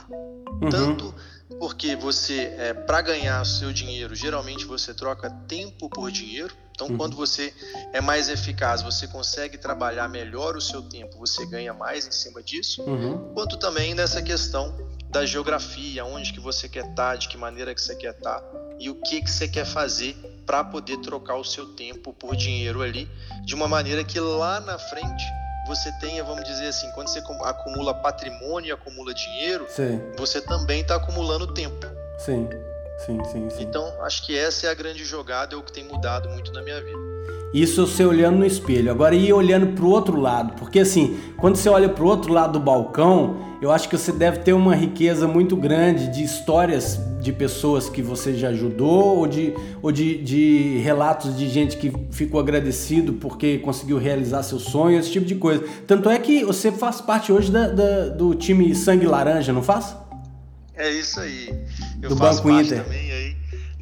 Uhum. 0.62 0.70
Tanto 0.70 1.14
porque 1.60 1.96
você, 1.96 2.54
é, 2.58 2.74
para 2.74 3.02
ganhar 3.02 3.42
o 3.42 3.46
seu 3.46 3.72
dinheiro, 3.72 4.16
geralmente 4.16 4.66
você 4.66 4.94
troca 4.94 5.30
tempo 5.48 5.90
por 5.90 6.12
dinheiro. 6.12 6.56
Então, 6.72 6.88
uhum. 6.88 6.98
quando 6.98 7.16
você 7.16 7.54
é 7.94 8.02
mais 8.02 8.28
eficaz, 8.28 8.82
você 8.82 9.08
consegue 9.08 9.58
trabalhar 9.58 10.10
melhor 10.10 10.58
o 10.58 10.62
seu 10.62 10.82
tempo, 10.82 11.18
você 11.18 11.46
ganha 11.46 11.74
mais 11.74 12.06
em 12.06 12.12
cima 12.12 12.44
disso. 12.44 12.82
Uhum. 12.84 13.34
Quanto 13.34 13.58
também 13.58 13.94
nessa 13.94 14.22
questão 14.22 14.76
da 15.10 15.26
geografia, 15.26 16.04
onde 16.04 16.34
que 16.34 16.40
você 16.40 16.68
quer 16.68 16.90
estar, 16.90 17.12
tá, 17.12 17.16
de 17.16 17.30
que 17.30 17.38
maneira 17.38 17.74
que 17.74 17.80
você 17.80 17.96
quer 17.96 18.12
estar 18.12 18.42
tá, 18.42 18.60
e 18.78 18.90
o 18.90 18.96
que 18.96 19.22
que 19.22 19.32
você 19.32 19.48
quer 19.48 19.66
fazer 19.66 20.14
para 20.46 20.64
poder 20.64 20.98
trocar 20.98 21.36
o 21.38 21.44
seu 21.46 21.74
tempo 21.74 22.12
por 22.12 22.36
dinheiro 22.36 22.82
ali, 22.82 23.10
de 23.46 23.56
uma 23.56 23.68
maneira 23.68 24.04
que 24.04 24.20
lá 24.20 24.60
na 24.60 24.78
frente 24.78 25.24
você 25.66 25.92
tenha, 26.00 26.24
vamos 26.24 26.44
dizer 26.46 26.68
assim, 26.68 26.90
quando 26.92 27.08
você 27.08 27.20
acumula 27.44 27.94
patrimônio, 27.94 28.74
acumula 28.74 29.14
dinheiro, 29.14 29.66
sim. 29.70 30.00
você 30.18 30.40
também 30.42 30.82
está 30.82 30.96
acumulando 30.96 31.54
tempo. 31.54 31.86
Sim. 32.18 32.48
Sim, 32.98 33.24
sim, 33.26 33.50
sim. 33.50 33.64
Então, 33.64 33.92
acho 34.02 34.26
que 34.26 34.38
essa 34.38 34.68
é 34.68 34.70
a 34.70 34.74
grande 34.74 35.04
jogada, 35.04 35.56
é 35.56 35.58
o 35.58 35.64
que 35.64 35.72
tem 35.72 35.84
mudado 35.84 36.30
muito 36.30 36.52
na 36.52 36.62
minha 36.62 36.82
vida. 36.82 37.16
Isso 37.56 37.88
você 37.88 38.04
olhando 38.04 38.40
no 38.40 38.46
espelho. 38.46 38.92
Agora 38.92 39.16
ir 39.16 39.32
olhando 39.32 39.68
para 39.68 39.86
o 39.86 39.90
outro 39.90 40.20
lado, 40.20 40.56
porque 40.60 40.80
assim, 40.80 41.18
quando 41.38 41.56
você 41.56 41.70
olha 41.70 41.88
para 41.88 42.04
o 42.04 42.08
outro 42.08 42.34
lado 42.34 42.54
do 42.54 42.60
balcão, 42.60 43.38
eu 43.62 43.72
acho 43.72 43.88
que 43.88 43.98
você 43.98 44.12
deve 44.12 44.40
ter 44.40 44.52
uma 44.52 44.76
riqueza 44.76 45.26
muito 45.26 45.56
grande 45.56 46.08
de 46.12 46.22
histórias 46.22 47.00
de 47.22 47.32
pessoas 47.32 47.90
que 47.90 48.02
você 48.02 48.34
já 48.34 48.50
ajudou 48.50 49.20
ou 49.20 49.26
de, 49.26 49.54
ou 49.82 49.90
de, 49.90 50.22
de 50.22 50.80
relatos 50.84 51.38
de 51.38 51.48
gente 51.48 51.78
que 51.78 51.92
ficou 52.12 52.42
agradecido 52.42 53.14
porque 53.14 53.58
conseguiu 53.60 53.98
realizar 53.98 54.44
seu 54.44 54.60
sonho, 54.60 55.00
esse 55.00 55.12
tipo 55.12 55.26
de 55.26 55.36
coisa. 55.36 55.64
Tanto 55.88 56.10
é 56.10 56.20
que 56.20 56.44
você 56.44 56.74
faz 56.74 57.00
parte 57.00 57.32
hoje 57.32 57.52
da, 57.52 57.70
da 57.70 58.10
do 58.10 58.36
time 58.36 58.76
Sangue 58.76 59.08
Laranja, 59.08 59.54
não 59.54 59.64
faz? 59.64 59.96
É 60.78 60.90
isso 60.90 61.20
aí. 61.20 61.54
Eu 62.02 62.10
do 62.10 62.16
Banco 62.16 62.50
Inter. 62.50 62.84
também 62.84 63.12
aí 63.12 63.36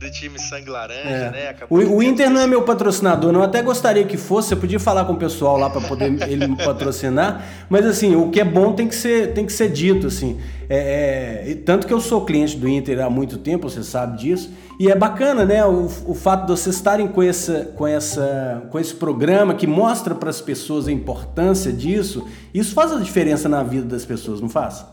do 0.04 0.12
time 0.12 0.38
Sangue 0.38 0.70
Laranja, 0.70 1.10
é. 1.10 1.32
né? 1.32 1.56
o, 1.70 1.78
o 1.78 2.04
Inter 2.04 2.30
não 2.30 2.42
é 2.42 2.48
meu 2.48 2.64
patrocinador, 2.64 3.32
não. 3.32 3.40
Eu 3.40 3.46
até 3.46 3.62
gostaria 3.62 4.04
que 4.04 4.18
fosse. 4.18 4.50
Você 4.50 4.56
podia 4.56 4.80
falar 4.80 5.06
com 5.06 5.14
o 5.14 5.18
pessoal 5.18 5.58
lá 5.58 5.70
para 5.70 5.82
poder 5.82 6.22
ele 6.30 6.48
me 6.48 6.58
patrocinar. 6.58 7.44
Mas 7.70 7.86
assim, 7.86 8.16
o 8.16 8.30
que 8.30 8.40
é 8.40 8.44
bom 8.44 8.74
tem 8.74 8.88
que 8.88 8.96
ser, 8.96 9.34
tem 9.34 9.46
que 9.46 9.54
ser 9.54 9.70
dito, 9.72 10.08
assim. 10.08 10.40
É, 10.70 11.52
é, 11.52 11.56
tanto 11.56 11.88
que 11.88 11.94
eu 11.94 12.00
sou 12.00 12.26
cliente 12.26 12.58
do 12.58 12.68
Inter 12.68 13.00
há 13.00 13.10
muito 13.10 13.38
tempo, 13.38 13.70
você 13.70 13.84
sabe 13.84 14.18
disso. 14.18 14.52
E 14.80 14.90
é 14.92 14.96
bacana, 14.96 15.46
né? 15.46 15.66
O, 15.66 15.86
o 16.06 16.14
fato 16.14 16.42
de 16.42 16.52
vocês 16.52 16.76
estarem 16.76 17.08
com, 17.08 17.22
essa, 17.22 17.72
com, 17.76 17.88
essa, 17.88 18.64
com 18.70 18.80
esse 18.80 18.94
programa 18.94 19.54
que 19.54 19.68
mostra 19.68 20.14
para 20.14 20.30
as 20.30 20.42
pessoas 20.42 20.88
a 20.88 20.92
importância 20.92 21.72
disso. 21.72 22.28
Isso 22.54 22.74
faz 22.74 22.92
a 22.92 23.00
diferença 23.00 23.48
na 23.48 23.64
vida 23.64 23.86
das 23.86 24.04
pessoas, 24.04 24.42
não 24.42 24.50
faz? 24.50 24.86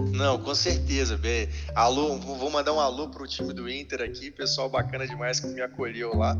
Não, 0.00 0.38
com 0.38 0.54
certeza. 0.54 1.16
Bê. 1.16 1.48
Alô, 1.74 2.16
vou 2.18 2.50
mandar 2.50 2.72
um 2.72 2.80
alô 2.80 3.08
pro 3.08 3.26
time 3.26 3.52
do 3.52 3.68
Inter 3.68 4.02
aqui, 4.02 4.30
pessoal 4.30 4.68
bacana 4.68 5.06
demais 5.06 5.40
que 5.40 5.46
me 5.46 5.60
acolheu 5.60 6.16
lá. 6.16 6.36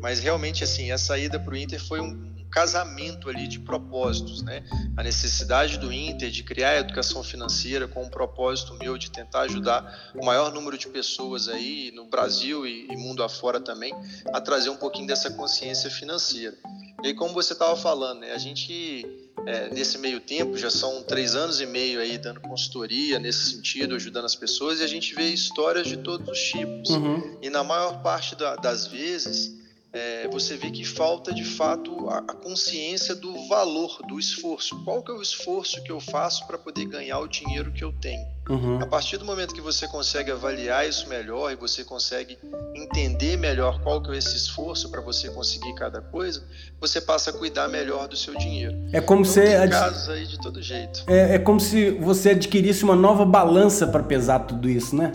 Mas 0.00 0.20
realmente, 0.20 0.64
assim, 0.64 0.90
a 0.90 0.98
saída 0.98 1.38
pro 1.38 1.56
Inter 1.56 1.82
foi 1.82 2.00
um 2.00 2.34
casamento 2.54 3.28
ali 3.28 3.48
de 3.48 3.58
propósitos, 3.58 4.40
né? 4.40 4.64
A 4.96 5.02
necessidade 5.02 5.76
do 5.76 5.92
Inter 5.92 6.30
de 6.30 6.44
criar 6.44 6.70
a 6.70 6.78
educação 6.78 7.24
financeira 7.24 7.88
com 7.88 8.04
um 8.04 8.08
propósito 8.08 8.74
meu 8.74 8.96
de 8.96 9.10
tentar 9.10 9.40
ajudar 9.40 10.12
o 10.14 10.24
maior 10.24 10.52
número 10.52 10.78
de 10.78 10.86
pessoas 10.86 11.48
aí 11.48 11.90
no 11.96 12.04
Brasil 12.04 12.64
e, 12.64 12.86
e 12.88 12.96
mundo 12.96 13.24
afora 13.24 13.58
também 13.58 13.92
a 14.32 14.40
trazer 14.40 14.70
um 14.70 14.76
pouquinho 14.76 15.04
dessa 15.04 15.32
consciência 15.32 15.90
financeira. 15.90 16.56
E 17.02 17.08
aí, 17.08 17.14
como 17.14 17.34
você 17.34 17.54
estava 17.54 17.74
falando, 17.74 18.20
né, 18.20 18.30
a 18.30 18.38
gente 18.38 19.04
é, 19.44 19.68
nesse 19.74 19.98
meio 19.98 20.20
tempo, 20.20 20.56
já 20.56 20.70
são 20.70 21.02
três 21.02 21.34
anos 21.34 21.60
e 21.60 21.66
meio 21.66 21.98
aí 21.98 22.16
dando 22.18 22.40
consultoria 22.40 23.18
nesse 23.18 23.50
sentido, 23.50 23.96
ajudando 23.96 24.26
as 24.26 24.36
pessoas, 24.36 24.78
e 24.78 24.84
a 24.84 24.86
gente 24.86 25.12
vê 25.12 25.24
histórias 25.24 25.88
de 25.88 25.96
todos 25.96 26.28
os 26.28 26.38
tipos. 26.38 26.90
Uhum. 26.90 27.36
E 27.42 27.50
na 27.50 27.64
maior 27.64 28.00
parte 28.00 28.36
da, 28.36 28.54
das 28.54 28.86
vezes, 28.86 29.63
é, 29.94 30.26
você 30.26 30.56
vê 30.56 30.72
que 30.72 30.84
falta 30.84 31.32
de 31.32 31.44
fato 31.44 32.10
a, 32.10 32.18
a, 32.18 32.34
consciência 32.34 33.14
do 33.14 33.46
valor 33.46 34.00
do 34.08 34.18
esforço. 34.18 34.82
Qual 34.84 35.00
que 35.00 35.12
é 35.12 35.14
o 35.14 35.22
esforço 35.22 35.80
que 35.84 35.92
eu 35.92 36.00
faço 36.00 36.44
para 36.48 36.58
poder 36.58 36.86
ganhar 36.86 37.20
o 37.20 37.28
dinheiro 37.28 37.70
que 37.70 37.84
eu 37.84 37.92
tenho? 37.92 38.26
Uhum. 38.50 38.82
A 38.82 38.86
partir 38.86 39.18
do 39.18 39.24
momento 39.24 39.54
que 39.54 39.60
você 39.60 39.86
consegue 39.86 40.32
avaliar 40.32 40.86
isso 40.86 41.08
melhor 41.08 41.52
e 41.52 41.54
você 41.54 41.84
consegue 41.84 42.36
entender 42.74 43.36
melhor 43.36 43.80
qual 43.82 44.02
que 44.02 44.10
é 44.10 44.18
esse 44.18 44.36
esforço 44.36 44.90
para 44.90 45.00
você 45.00 45.30
conseguir 45.30 45.72
cada 45.76 46.00
coisa, 46.00 46.42
você 46.80 47.00
passa 47.00 47.30
a 47.30 47.32
cuidar 47.32 47.68
melhor 47.68 48.08
do 48.08 48.16
seu 48.16 48.36
dinheiro. 48.36 48.76
É 48.92 49.00
como 49.00 49.22
então, 49.22 49.32
se 49.32 49.68
casos 49.68 50.08
aí 50.08 50.26
de 50.26 50.40
todo 50.40 50.60
jeito. 50.60 51.04
É, 51.06 51.36
é 51.36 51.38
como 51.38 51.60
se 51.60 51.92
você 51.92 52.30
adquirisse 52.30 52.82
uma 52.82 52.96
nova 52.96 53.24
balança 53.24 53.86
para 53.86 54.02
pesar 54.02 54.40
tudo 54.40 54.68
isso, 54.68 54.96
né? 54.96 55.12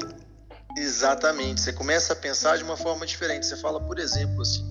Exatamente. 0.80 1.62
Você 1.62 1.74
começa 1.74 2.14
a 2.14 2.16
pensar 2.16 2.58
de 2.58 2.64
uma 2.64 2.78
forma 2.78 3.06
diferente. 3.06 3.46
Você 3.46 3.58
fala, 3.58 3.82
por 3.82 4.00
exemplo, 4.00 4.42
assim, 4.42 4.64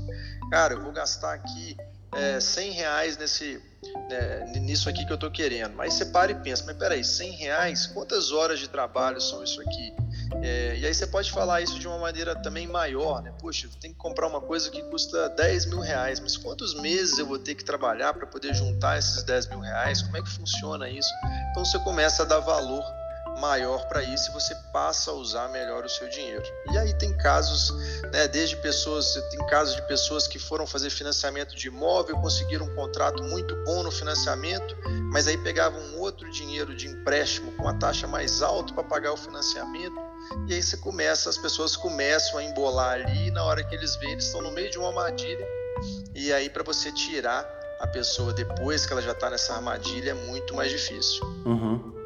cara, 0.50 0.74
eu 0.74 0.82
vou 0.82 0.92
gastar 0.92 1.34
aqui 1.34 1.76
é, 2.12 2.40
100 2.40 2.70
reais 2.72 3.16
nesse, 3.16 3.62
né, 4.08 4.52
nisso 4.60 4.88
aqui 4.88 5.04
que 5.04 5.12
eu 5.12 5.16
estou 5.16 5.30
querendo. 5.30 5.74
Mas 5.74 5.94
você 5.94 6.06
para 6.06 6.32
e 6.32 6.34
pensa, 6.34 6.64
mas 6.66 6.76
peraí, 6.76 7.04
100 7.04 7.32
reais, 7.32 7.86
quantas 7.86 8.32
horas 8.32 8.58
de 8.58 8.68
trabalho 8.68 9.20
são 9.20 9.42
isso 9.44 9.60
aqui? 9.60 9.94
É, 10.42 10.76
e 10.78 10.86
aí 10.86 10.94
você 10.94 11.06
pode 11.06 11.30
falar 11.30 11.60
isso 11.60 11.78
de 11.78 11.86
uma 11.86 11.98
maneira 11.98 12.34
também 12.34 12.66
maior, 12.66 13.22
né? 13.22 13.32
Poxa, 13.40 13.68
tem 13.80 13.92
que 13.92 13.98
comprar 13.98 14.26
uma 14.26 14.40
coisa 14.40 14.70
que 14.70 14.82
custa 14.84 15.28
10 15.30 15.66
mil 15.66 15.80
reais, 15.80 16.20
mas 16.20 16.36
quantos 16.36 16.74
meses 16.80 17.18
eu 17.18 17.26
vou 17.26 17.38
ter 17.38 17.54
que 17.54 17.64
trabalhar 17.64 18.14
para 18.14 18.26
poder 18.26 18.54
juntar 18.54 18.98
esses 18.98 19.22
10 19.22 19.48
mil 19.48 19.60
reais? 19.60 20.02
Como 20.02 20.16
é 20.16 20.22
que 20.22 20.30
funciona 20.30 20.88
isso? 20.88 21.10
Então 21.50 21.64
você 21.64 21.78
começa 21.78 22.22
a 22.22 22.26
dar 22.26 22.40
valor 22.40 22.84
maior 23.38 23.86
para 23.88 24.02
isso 24.02 24.30
e 24.30 24.34
você 24.34 24.54
passa 24.72 25.10
a 25.10 25.14
usar 25.14 25.48
melhor 25.48 25.84
o 25.84 25.88
seu 25.88 26.08
dinheiro. 26.08 26.42
E 26.72 26.78
aí 26.78 26.92
tem 26.94 27.16
casos, 27.16 27.72
né, 28.12 28.28
desde 28.28 28.56
pessoas, 28.56 29.14
tem 29.30 29.44
casos 29.46 29.74
de 29.74 29.82
pessoas 29.82 30.26
que 30.26 30.38
foram 30.38 30.66
fazer 30.66 30.90
financiamento 30.90 31.54
de 31.54 31.68
imóvel, 31.68 32.16
conseguiram 32.18 32.66
um 32.66 32.74
contrato 32.74 33.22
muito 33.22 33.56
bom 33.64 33.82
no 33.82 33.90
financiamento, 33.90 34.76
mas 35.12 35.26
aí 35.26 35.38
pegavam 35.38 35.80
um 35.80 35.98
outro 35.98 36.30
dinheiro 36.30 36.74
de 36.74 36.86
empréstimo 36.88 37.52
com 37.52 37.68
a 37.68 37.74
taxa 37.74 38.06
mais 38.06 38.42
alta 38.42 38.74
para 38.74 38.84
pagar 38.84 39.12
o 39.12 39.16
financiamento. 39.16 39.96
E 40.46 40.54
aí 40.54 40.62
você 40.62 40.76
começa, 40.76 41.30
as 41.30 41.38
pessoas 41.38 41.76
começam 41.76 42.38
a 42.38 42.44
embolar 42.44 42.94
ali, 42.94 43.28
e 43.28 43.30
na 43.30 43.44
hora 43.44 43.64
que 43.64 43.74
eles 43.74 43.96
veem, 43.96 44.12
eles 44.12 44.24
estão 44.24 44.42
no 44.42 44.50
meio 44.50 44.70
de 44.70 44.78
uma 44.78 44.88
armadilha. 44.88 45.46
E 46.14 46.32
aí 46.32 46.50
para 46.50 46.62
você 46.62 46.90
tirar 46.92 47.48
a 47.78 47.86
pessoa 47.86 48.32
depois 48.32 48.84
que 48.84 48.92
ela 48.92 49.00
já 49.00 49.12
está 49.12 49.30
nessa 49.30 49.54
armadilha 49.54 50.10
é 50.10 50.14
muito 50.14 50.54
mais 50.54 50.70
difícil. 50.70 51.24
Uhum. 51.44 51.97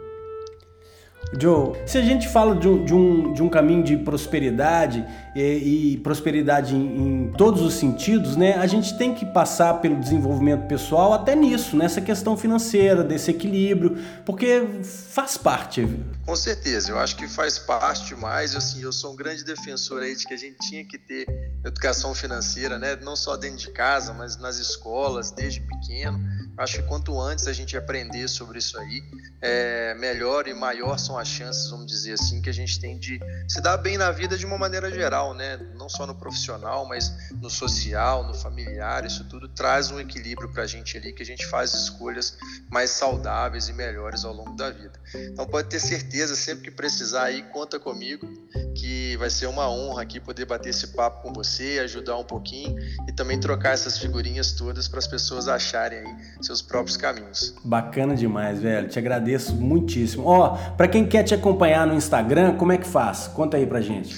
Joe, 1.38 1.72
se 1.86 1.96
a 1.96 2.02
gente 2.02 2.28
fala 2.28 2.54
de 2.54 2.68
um, 2.68 2.84
de 2.84 2.92
um, 2.92 3.32
de 3.32 3.42
um 3.42 3.48
caminho 3.48 3.82
de 3.82 3.96
prosperidade 3.96 5.04
e, 5.34 5.94
e 5.94 5.96
prosperidade 5.98 6.74
em, 6.74 6.78
em, 6.78 7.32
todos 7.32 7.62
os 7.62 7.74
sentidos, 7.74 8.36
né? 8.36 8.54
A 8.56 8.66
gente 8.66 8.98
tem 8.98 9.14
que 9.14 9.24
passar 9.24 9.74
pelo 9.74 9.98
desenvolvimento 9.98 10.66
pessoal 10.66 11.14
até 11.14 11.34
nisso, 11.34 11.74
nessa 11.74 12.02
questão 12.02 12.36
financeira, 12.36 13.02
desse 13.02 13.30
equilíbrio, 13.30 13.96
porque 14.26 14.82
faz 14.84 15.38
parte. 15.38 15.88
Com 16.26 16.36
certeza, 16.36 16.90
eu 16.90 16.98
acho 16.98 17.16
que 17.16 17.26
faz 17.26 17.58
parte 17.58 18.14
demais. 18.14 18.54
Assim, 18.54 18.82
eu 18.82 18.92
sou 18.92 19.14
um 19.14 19.16
grande 19.16 19.42
defensor 19.42 20.02
aí 20.02 20.14
de 20.14 20.26
que 20.26 20.34
a 20.34 20.38
gente 20.38 20.58
tinha 20.58 20.84
que 20.84 20.98
ter 20.98 21.26
educação 21.64 22.14
financeira, 22.14 22.78
né? 22.78 22.96
Não 22.96 23.16
só 23.16 23.36
dentro 23.38 23.56
de 23.56 23.70
casa, 23.70 24.12
mas 24.12 24.36
nas 24.36 24.58
escolas, 24.58 25.30
desde 25.30 25.60
pequeno 25.60 26.20
Acho 26.56 26.76
que 26.76 26.82
quanto 26.82 27.18
antes 27.18 27.46
a 27.46 27.52
gente 27.52 27.76
aprender 27.76 28.28
sobre 28.28 28.58
isso 28.58 28.78
aí, 28.78 29.02
é, 29.40 29.94
melhor 29.94 30.46
e 30.46 30.54
maior 30.54 30.98
são 30.98 31.18
as 31.18 31.26
chances, 31.26 31.70
vamos 31.70 31.86
dizer 31.86 32.12
assim, 32.12 32.42
que 32.42 32.50
a 32.50 32.52
gente 32.52 32.78
tem 32.78 32.98
de 32.98 33.18
se 33.48 33.60
dar 33.60 33.78
bem 33.78 33.96
na 33.96 34.10
vida 34.10 34.36
de 34.36 34.44
uma 34.44 34.58
maneira 34.58 34.90
geral, 34.90 35.34
né? 35.34 35.56
Não 35.74 35.88
só 35.88 36.06
no 36.06 36.14
profissional, 36.14 36.86
mas 36.86 37.30
no 37.40 37.48
social, 37.48 38.24
no 38.24 38.34
familiar. 38.34 39.04
Isso 39.06 39.24
tudo 39.28 39.48
traz 39.48 39.90
um 39.90 39.98
equilíbrio 39.98 40.52
para 40.52 40.64
a 40.64 40.66
gente 40.66 40.96
ali, 40.96 41.12
que 41.12 41.22
a 41.22 41.26
gente 41.26 41.46
faz 41.46 41.72
escolhas 41.72 42.36
mais 42.70 42.90
saudáveis 42.90 43.68
e 43.68 43.72
melhores 43.72 44.24
ao 44.24 44.34
longo 44.34 44.54
da 44.54 44.70
vida. 44.70 45.00
Então 45.14 45.46
pode 45.46 45.68
ter 45.68 45.80
certeza, 45.80 46.36
sempre 46.36 46.64
que 46.64 46.70
precisar 46.70 47.24
aí, 47.24 47.42
conta 47.44 47.80
comigo, 47.80 48.26
que 48.74 49.16
vai 49.16 49.30
ser 49.30 49.46
uma 49.46 49.70
honra 49.70 50.02
aqui 50.02 50.20
poder 50.20 50.44
bater 50.44 50.70
esse 50.70 50.88
papo 50.88 51.22
com 51.22 51.32
você, 51.32 51.80
ajudar 51.82 52.16
um 52.18 52.24
pouquinho 52.24 52.76
e 53.08 53.12
também 53.12 53.40
trocar 53.40 53.70
essas 53.70 53.98
figurinhas 53.98 54.52
todas 54.52 54.86
para 54.86 54.98
as 54.98 55.06
pessoas 55.06 55.48
acharem 55.48 55.98
aí 55.98 56.41
seus 56.46 56.62
próprios 56.62 56.96
caminhos. 56.96 57.54
Bacana 57.64 58.14
demais, 58.14 58.60
velho. 58.60 58.88
Te 58.88 58.98
agradeço 58.98 59.54
muitíssimo. 59.54 60.24
Ó, 60.26 60.54
oh, 60.54 60.76
para 60.76 60.88
quem 60.88 61.06
quer 61.06 61.22
te 61.22 61.34
acompanhar 61.34 61.86
no 61.86 61.94
Instagram, 61.94 62.56
como 62.56 62.72
é 62.72 62.78
que 62.78 62.86
faz? 62.86 63.28
Conta 63.28 63.56
aí 63.56 63.66
pra 63.66 63.80
gente. 63.80 64.14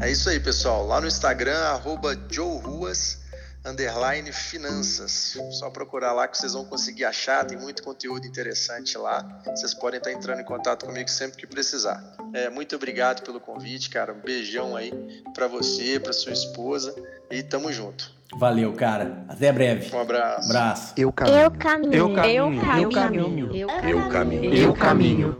É 0.00 0.10
isso 0.10 0.28
aí, 0.28 0.40
pessoal. 0.40 0.86
Lá 0.86 1.00
no 1.00 1.06
Instagram, 1.06 1.58
arroba 1.58 2.18
Joe 2.28 2.60
Ruas, 2.60 3.20
underline 3.64 4.32
finanças. 4.32 5.38
Só 5.52 5.70
procurar 5.70 6.12
lá 6.12 6.26
que 6.26 6.36
vocês 6.36 6.52
vão 6.52 6.64
conseguir 6.64 7.04
achar, 7.04 7.44
tem 7.44 7.58
muito 7.58 7.82
conteúdo 7.82 8.26
interessante 8.26 8.98
lá. 8.98 9.22
Vocês 9.46 9.72
podem 9.74 9.98
estar 9.98 10.12
entrando 10.12 10.40
em 10.40 10.44
contato 10.44 10.86
comigo 10.86 11.08
sempre 11.08 11.38
que 11.38 11.46
precisar. 11.46 12.02
É, 12.34 12.50
muito 12.50 12.74
obrigado 12.74 13.22
pelo 13.22 13.40
convite, 13.40 13.90
cara. 13.90 14.12
Um 14.12 14.20
beijão 14.20 14.76
aí 14.76 14.92
para 15.34 15.46
você, 15.46 16.00
para 16.00 16.12
sua 16.12 16.32
esposa 16.32 16.94
e 17.30 17.42
tamo 17.42 17.72
junto. 17.72 18.10
Valeu, 18.36 18.72
cara. 18.72 19.24
Até 19.28 19.52
breve. 19.52 19.94
Um 19.94 20.00
abraço. 20.00 20.50
Abraço. 20.50 20.94
Eu 20.96 21.12
caminho. 21.12 21.36
Eu 21.38 21.50
caminho. 21.50 21.94
Eu 21.94 22.10
caminho. 22.14 22.58
Eu 22.80 22.90
caminho. 22.90 23.54
Eu 23.54 24.08
caminho. 24.08 24.54
Eu 24.54 24.74
caminho. 24.74 25.36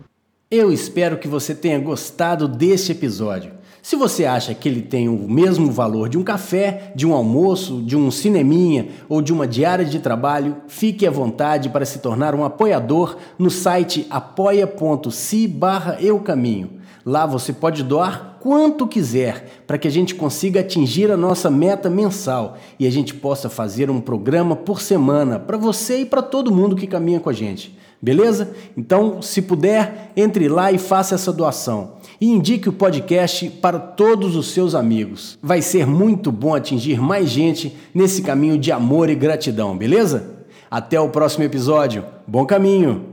Eu 0.51 0.73
espero 0.73 1.17
que 1.17 1.27
você 1.27 1.55
tenha 1.55 1.79
gostado 1.79 2.47
deste 2.47 2.93
episódio. 2.93 3.53
Se 3.83 3.97
você 3.97 4.25
acha 4.25 4.55
que 4.55 4.69
ele 4.69 4.81
tem 4.81 5.09
o 5.09 5.29
mesmo 5.29 5.73
valor 5.73 6.09
de 6.09 6.17
um 6.17 6.23
café, 6.23 6.93
de 6.95 7.05
um 7.05 7.13
almoço, 7.13 7.83
de 7.83 7.97
um 7.97 8.13
cineminha 8.13 8.91
ou 9.09 9.21
de 9.21 9.33
uma 9.33 9.45
diária 9.45 9.85
de 9.85 9.99
trabalho, 9.99 10.59
fique 10.69 11.05
à 11.05 11.11
vontade 11.11 11.69
para 11.69 11.85
se 11.85 11.99
tornar 11.99 12.33
um 12.33 12.45
apoiador 12.45 13.17
no 13.37 13.51
site 13.51 14.07
apoia.se 14.09 15.49
barra 15.49 15.97
eucaminho. 16.01 16.79
Lá 17.05 17.27
você 17.27 17.53
pode 17.53 17.83
doar 17.83 18.32
quanto 18.43 18.89
quiser 18.89 19.63
para 19.69 19.79
que 19.79 19.87
a 19.87 19.91
gente 19.91 20.17
consiga 20.17 20.59
atingir 20.59 21.13
a 21.13 21.17
nossa 21.17 21.49
meta 21.49 21.89
mensal 21.89 22.57
e 22.77 22.89
a 22.89 22.91
gente 22.91 23.15
possa 23.15 23.49
fazer 23.49 23.89
um 23.89 24.01
programa 24.01 24.57
por 24.57 24.81
semana 24.81 25.39
para 25.39 25.57
você 25.57 26.01
e 26.01 26.05
para 26.05 26.21
todo 26.21 26.53
mundo 26.53 26.75
que 26.75 26.89
caminha 26.89 27.21
com 27.21 27.31
a 27.31 27.33
gente. 27.33 27.79
Beleza? 28.03 28.53
Então, 28.77 29.23
se 29.23 29.41
puder, 29.41 30.11
entre 30.17 30.49
lá 30.49 30.73
e 30.73 30.79
faça 30.79 31.15
essa 31.15 31.33
doação. 31.33 31.93
E 32.21 32.27
indique 32.27 32.69
o 32.69 32.73
podcast 32.73 33.49
para 33.49 33.79
todos 33.79 34.35
os 34.35 34.51
seus 34.51 34.75
amigos. 34.75 35.39
Vai 35.41 35.63
ser 35.63 35.87
muito 35.87 36.33
bom 36.33 36.53
atingir 36.53 37.01
mais 37.01 37.31
gente 37.31 37.77
nesse 37.95 38.23
caminho 38.23 38.59
de 38.59 38.73
amor 38.73 39.09
e 39.09 39.15
gratidão, 39.15 39.79
beleza? 39.79 40.45
Até 40.69 41.01
o 41.01 41.11
próximo 41.11 41.45
episódio. 41.45 42.05
Bom 42.27 42.45
caminho! 42.45 43.12